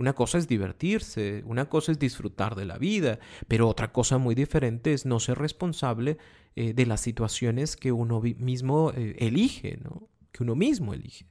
una 0.00 0.14
cosa 0.14 0.38
es 0.38 0.48
divertirse, 0.48 1.42
una 1.44 1.68
cosa 1.68 1.92
es 1.92 1.98
disfrutar 1.98 2.54
de 2.54 2.64
la 2.64 2.78
vida, 2.78 3.18
pero 3.48 3.68
otra 3.68 3.92
cosa 3.92 4.16
muy 4.16 4.34
diferente 4.34 4.94
es 4.94 5.04
no 5.04 5.20
ser 5.20 5.36
responsable 5.36 6.16
eh, 6.56 6.72
de 6.72 6.86
las 6.86 7.02
situaciones 7.02 7.76
que 7.76 7.92
uno 7.92 8.22
mismo 8.22 8.92
eh, 8.96 9.16
elige, 9.18 9.78
¿no? 9.84 10.08
Que 10.32 10.42
uno 10.42 10.54
mismo 10.54 10.94
elige. 10.94 11.26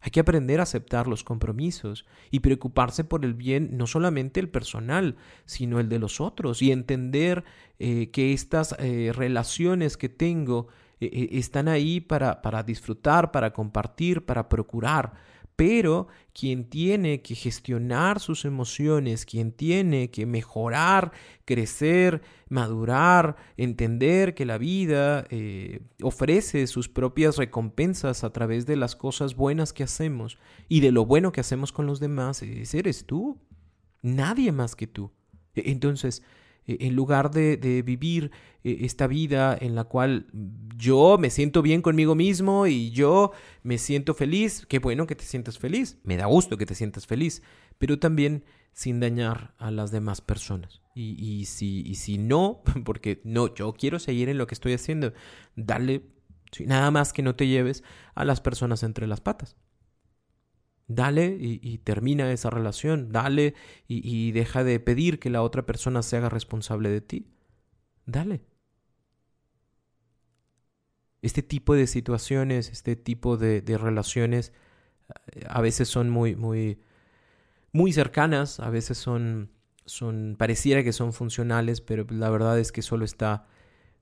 Hay 0.00 0.10
que 0.10 0.20
aprender 0.20 0.60
a 0.60 0.62
aceptar 0.62 1.06
los 1.06 1.24
compromisos 1.24 2.06
y 2.30 2.40
preocuparse 2.40 3.04
por 3.04 3.24
el 3.24 3.34
bien 3.34 3.76
no 3.76 3.86
solamente 3.86 4.40
el 4.40 4.48
personal, 4.48 5.16
sino 5.44 5.78
el 5.78 5.88
de 5.88 5.98
los 5.98 6.20
otros 6.20 6.62
y 6.62 6.72
entender 6.72 7.44
eh, 7.78 8.10
que 8.10 8.32
estas 8.32 8.74
eh, 8.78 9.12
relaciones 9.14 9.96
que 9.96 10.08
tengo 10.08 10.68
eh, 11.00 11.28
están 11.32 11.68
ahí 11.68 12.00
para, 12.00 12.40
para 12.40 12.62
disfrutar, 12.62 13.30
para 13.30 13.52
compartir, 13.52 14.24
para 14.24 14.48
procurar 14.48 15.12
pero 15.60 16.08
quien 16.32 16.64
tiene 16.64 17.20
que 17.20 17.34
gestionar 17.34 18.18
sus 18.18 18.46
emociones, 18.46 19.26
quien 19.26 19.52
tiene 19.52 20.10
que 20.10 20.24
mejorar, 20.24 21.12
crecer, 21.44 22.22
madurar, 22.48 23.36
entender 23.58 24.34
que 24.34 24.46
la 24.46 24.56
vida 24.56 25.26
eh, 25.28 25.82
ofrece 26.00 26.66
sus 26.66 26.88
propias 26.88 27.36
recompensas 27.36 28.24
a 28.24 28.32
través 28.32 28.64
de 28.64 28.76
las 28.76 28.96
cosas 28.96 29.36
buenas 29.36 29.74
que 29.74 29.82
hacemos 29.82 30.38
y 30.66 30.80
de 30.80 30.92
lo 30.92 31.04
bueno 31.04 31.30
que 31.30 31.42
hacemos 31.42 31.72
con 31.72 31.84
los 31.84 32.00
demás, 32.00 32.42
eres 32.42 33.04
tú, 33.04 33.38
nadie 34.00 34.52
más 34.52 34.74
que 34.74 34.86
tú. 34.86 35.10
E-, 35.54 35.72
entonces, 35.72 36.22
en 36.66 36.94
lugar 36.94 37.30
de, 37.30 37.82
vivir 37.84 38.30
eh, 38.64 38.78
esta 38.82 39.06
vida 39.06 39.56
en 39.60 39.74
la 39.74 39.84
cual 39.84 40.26
yo 40.76 41.16
me 41.18 41.30
siento 41.30 41.62
bien 41.62 41.82
conmigo 41.82 42.14
mismo 42.14 42.66
y 42.66 42.90
yo 42.90 43.32
me 43.62 43.78
siento 43.78 44.14
feliz, 44.14 44.66
qué 44.68 44.78
bueno 44.78 45.06
que 45.06 45.16
te 45.16 45.24
sientas 45.24 45.58
feliz, 45.58 45.98
me 46.04 46.16
da 46.16 46.26
gusto 46.26 46.56
que 46.56 46.66
te 46.66 46.74
sientas 46.74 47.06
feliz, 47.06 47.42
pero 47.78 47.98
también 47.98 48.44
sin 48.72 49.00
dañar 49.00 49.54
a 49.58 49.70
las 49.70 49.90
demás 49.90 50.20
personas. 50.20 50.82
Y, 50.94 51.16
y, 51.18 51.44
si, 51.46 51.82
y 51.86 51.96
si 51.96 52.18
no, 52.18 52.62
porque 52.84 53.20
no, 53.24 53.54
yo 53.54 53.72
quiero 53.72 53.98
seguir 53.98 54.28
en 54.28 54.38
lo 54.38 54.46
que 54.46 54.54
estoy 54.54 54.72
haciendo, 54.74 55.12
dale, 55.56 56.02
nada 56.66 56.90
más 56.90 57.12
que 57.12 57.22
no 57.22 57.34
te 57.34 57.46
lleves 57.46 57.82
a 58.14 58.24
las 58.24 58.40
personas 58.40 58.82
entre 58.82 59.06
las 59.06 59.20
patas. 59.20 59.56
Dale 60.92 61.36
y, 61.38 61.78
termina 61.78 62.32
esa 62.32 62.50
relación. 62.50 63.12
Dale 63.12 63.54
y, 63.86 64.32
deja 64.32 64.64
de 64.64 64.80
pedir 64.80 65.20
que 65.20 65.30
la 65.30 65.42
otra 65.42 65.64
persona 65.64 66.02
se 66.02 66.16
haga 66.16 66.28
responsable 66.28 66.88
de 66.88 67.00
ti. 67.00 67.28
Dale. 68.06 68.42
Este 71.22 71.44
tipo 71.44 71.76
de 71.76 71.86
situaciones, 71.86 72.70
este 72.70 72.96
tipo 72.96 73.36
de, 73.36 73.62
relaciones, 73.78 74.52
eh, 75.28 75.44
a 75.48 75.60
veces 75.60 75.86
son 75.86 76.10
muy, 76.10 76.34
muy, 76.34 76.80
muy 77.70 77.92
cercanas, 77.92 78.58
a 78.58 78.68
veces 78.68 78.98
son, 78.98 79.52
son, 79.84 80.34
pareciera 80.36 80.82
que 80.82 80.92
son 80.92 81.12
funcionales, 81.12 81.80
pero 81.80 82.04
la 82.10 82.30
verdad 82.30 82.58
es 82.58 82.72
que 82.72 82.82
solo 82.82 83.04
está 83.04 83.46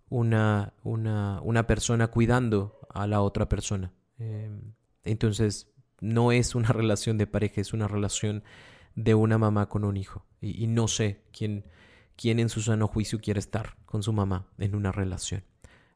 una, 0.09 0.73
una, 0.85 1.43
una 1.43 1.67
persona 1.67 2.07
cuidando 2.07 2.81
a 2.89 3.07
la 3.07 3.21
otra 3.21 3.47
persona. 3.47 3.93
Em, 4.19 4.73
entonces, 5.05 5.69
no 6.01 6.33
es 6.33 6.55
una 6.55 6.69
relación 6.73 7.19
de 7.19 7.27
pareja, 7.27 7.61
es 7.61 7.73
una 7.73 7.89
relación 7.89 8.43
de 8.95 9.15
una 9.15 9.39
mamá 9.39 9.69
con 9.69 9.85
un 9.85 9.97
hijo. 9.97 10.25
Y, 10.41 10.67
no 10.67 10.89
sé 10.89 11.21
quién, 11.33 11.65
quién 12.17 12.41
en 12.41 12.49
su 12.49 12.61
sano 12.61 12.89
juicio 12.89 13.21
quiere 13.21 13.41
estar 13.41 13.77
con 13.87 14.03
su 14.03 14.13
mamá 14.13 14.47
en 14.59 14.75
una 14.75 14.93
relación. 14.93 15.45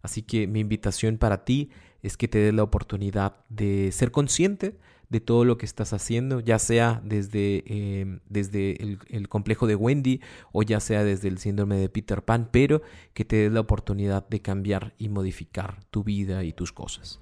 Así 0.03 0.23
que 0.23 0.47
mi 0.47 0.61
invitación 0.61 1.19
para 1.19 1.45
ti 1.45 1.71
es 2.03 2.17
que 2.17 2.29
te 2.29 2.39
des 2.39 2.55
la 2.55 2.65
oportunidad 2.65 3.45
de 3.49 3.91
ser 3.93 4.11
consciente 4.11 4.77
de 5.09 5.21
todo 5.21 5.45
lo 5.45 5.59
que 5.59 5.67
estás 5.67 5.93
haciendo, 5.93 6.41
ya 6.41 6.59
sea 6.59 7.01
desde, 7.05 7.63
em, 7.67 8.21
desde 8.29 8.83
el, 8.83 8.99
el, 9.11 9.29
complejo 9.29 9.67
de 9.67 9.77
Wendy 9.77 10.21
o 10.53 10.63
ya 10.63 10.81
sea 10.81 11.05
desde 11.05 11.29
el 11.29 11.39
síndrome 11.39 11.77
de 11.77 11.89
Peter 11.89 12.25
Pan, 12.25 12.49
pero 12.51 12.83
que 13.13 13.25
te 13.25 13.37
des 13.37 13.53
la 13.53 13.61
oportunidad 13.61 14.27
de 14.29 14.41
cambiar 14.41 14.95
y 14.99 15.11
modificar 15.11 15.85
tu 15.91 16.03
vida 16.03 16.43
y 16.45 16.53
tus 16.53 16.73
cosas. 16.73 17.21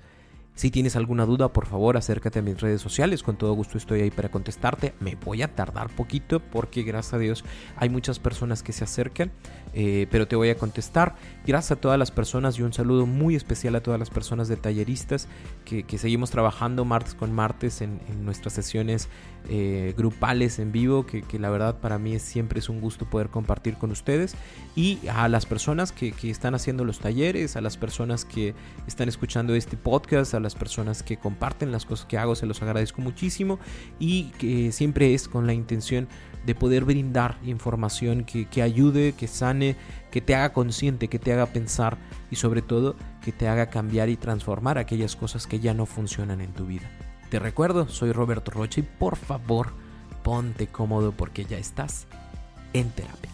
Si 0.60 0.70
tienes 0.70 0.94
alguna 0.94 1.24
duda, 1.24 1.54
por 1.54 1.64
favor, 1.64 1.96
acércate 1.96 2.40
a 2.40 2.42
mis 2.42 2.60
redes 2.60 2.82
sociales. 2.82 3.22
Con 3.22 3.38
todo 3.38 3.54
gusto 3.54 3.78
estoy 3.78 4.02
ahí 4.02 4.10
para 4.10 4.30
contestarte. 4.30 4.92
Me 5.00 5.14
voy 5.14 5.40
a 5.40 5.48
tardar 5.48 5.88
poquito 5.88 6.38
porque 6.38 6.82
gracias 6.82 7.14
a 7.14 7.18
Dios 7.18 7.44
hay 7.76 7.88
muchas 7.88 8.18
personas 8.18 8.62
que 8.62 8.74
se 8.74 8.84
acercan, 8.84 9.32
eh, 9.74 10.06
pero 10.10 10.26
te 10.26 10.36
voy 10.36 10.50
a 10.50 10.56
contestar. 10.56 11.14
Gracias 11.46 11.72
a 11.72 11.80
todas 11.80 11.98
las 11.98 12.10
personas 12.10 12.58
y 12.58 12.62
un 12.62 12.72
saludo 12.72 13.06
muy 13.06 13.34
especial 13.34 13.74
a 13.76 13.82
todas 13.82 13.98
las 13.98 14.10
personas 14.10 14.48
de 14.48 14.56
talleristas 14.56 15.28
que, 15.64 15.84
seguimos 15.98 16.30
trabajando 16.30 16.84
martes 16.84 17.14
con 17.14 17.32
martes 17.32 17.80
en, 17.82 18.00
nuestras 18.24 18.54
sesiones 18.54 19.08
eh, 19.48 19.94
grupales 19.96 20.58
en 20.58 20.72
vivo, 20.72 21.06
que, 21.06 21.24
la 21.38 21.50
verdad 21.50 21.78
para 21.78 21.98
mí 21.98 22.18
siempre 22.18 22.58
es 22.58 22.68
un 22.68 22.80
gusto 22.80 23.04
poder 23.08 23.28
compartir 23.28 23.76
con 23.76 23.90
ustedes. 23.90 24.34
Y 24.76 24.98
a 25.08 25.28
las 25.28 25.46
personas 25.46 25.92
que, 25.92 26.12
que 26.12 26.30
están 26.30 26.54
haciendo 26.54 26.84
los 26.84 26.98
talleres, 26.98 27.56
a 27.56 27.60
las 27.60 27.76
personas 27.76 28.24
que 28.24 28.54
están 28.86 29.08
escuchando 29.08 29.54
este 29.54 29.76
podcast, 29.76 30.34
a 30.34 30.40
las 30.40 30.54
personas 30.54 31.02
que 31.02 31.16
comparten 31.16 31.72
las 31.72 31.84
cosas 31.84 32.06
que 32.06 32.18
hago, 32.18 32.34
se 32.34 32.46
los 32.46 32.62
agradezco 32.62 33.00
muchísimo 33.00 33.58
y 33.98 34.24
que 34.38 34.72
siempre 34.72 35.14
es 35.14 35.28
con 35.28 35.46
la 35.46 35.54
intención 35.54 36.08
de 36.44 36.54
poder 36.54 36.84
brindar 36.84 37.38
información 37.44 38.24
que, 38.24 38.46
que 38.46 38.62
ayude, 38.62 39.12
que 39.12 39.28
sane, 39.28 39.76
que 40.10 40.20
te 40.20 40.34
haga 40.34 40.52
consciente, 40.52 41.08
que 41.08 41.18
te 41.18 41.32
haga 41.32 41.46
pensar 41.46 41.98
y 42.30 42.36
sobre 42.36 42.62
todo 42.62 42.96
que 43.22 43.32
te 43.32 43.48
haga 43.48 43.70
cambiar 43.70 44.08
y 44.08 44.16
transformar 44.16 44.78
aquellas 44.78 45.16
cosas 45.16 45.46
que 45.46 45.60
ya 45.60 45.74
no 45.74 45.86
funcionan 45.86 46.40
en 46.40 46.52
tu 46.52 46.66
vida. 46.66 46.90
Te 47.30 47.38
recuerdo, 47.38 47.88
soy 47.88 48.12
Roberto 48.12 48.50
Rocha 48.50 48.80
y 48.80 48.82
por 48.82 49.16
favor 49.16 49.68
ponte 50.22 50.66
cómodo 50.66 51.12
porque 51.12 51.44
ya 51.44 51.58
estás 51.58 52.06
en 52.72 52.90
terapia. 52.90 53.30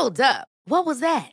Hold 0.00 0.20
up. 0.20 0.48
What 0.64 0.86
was 0.86 1.00
that? 1.00 1.32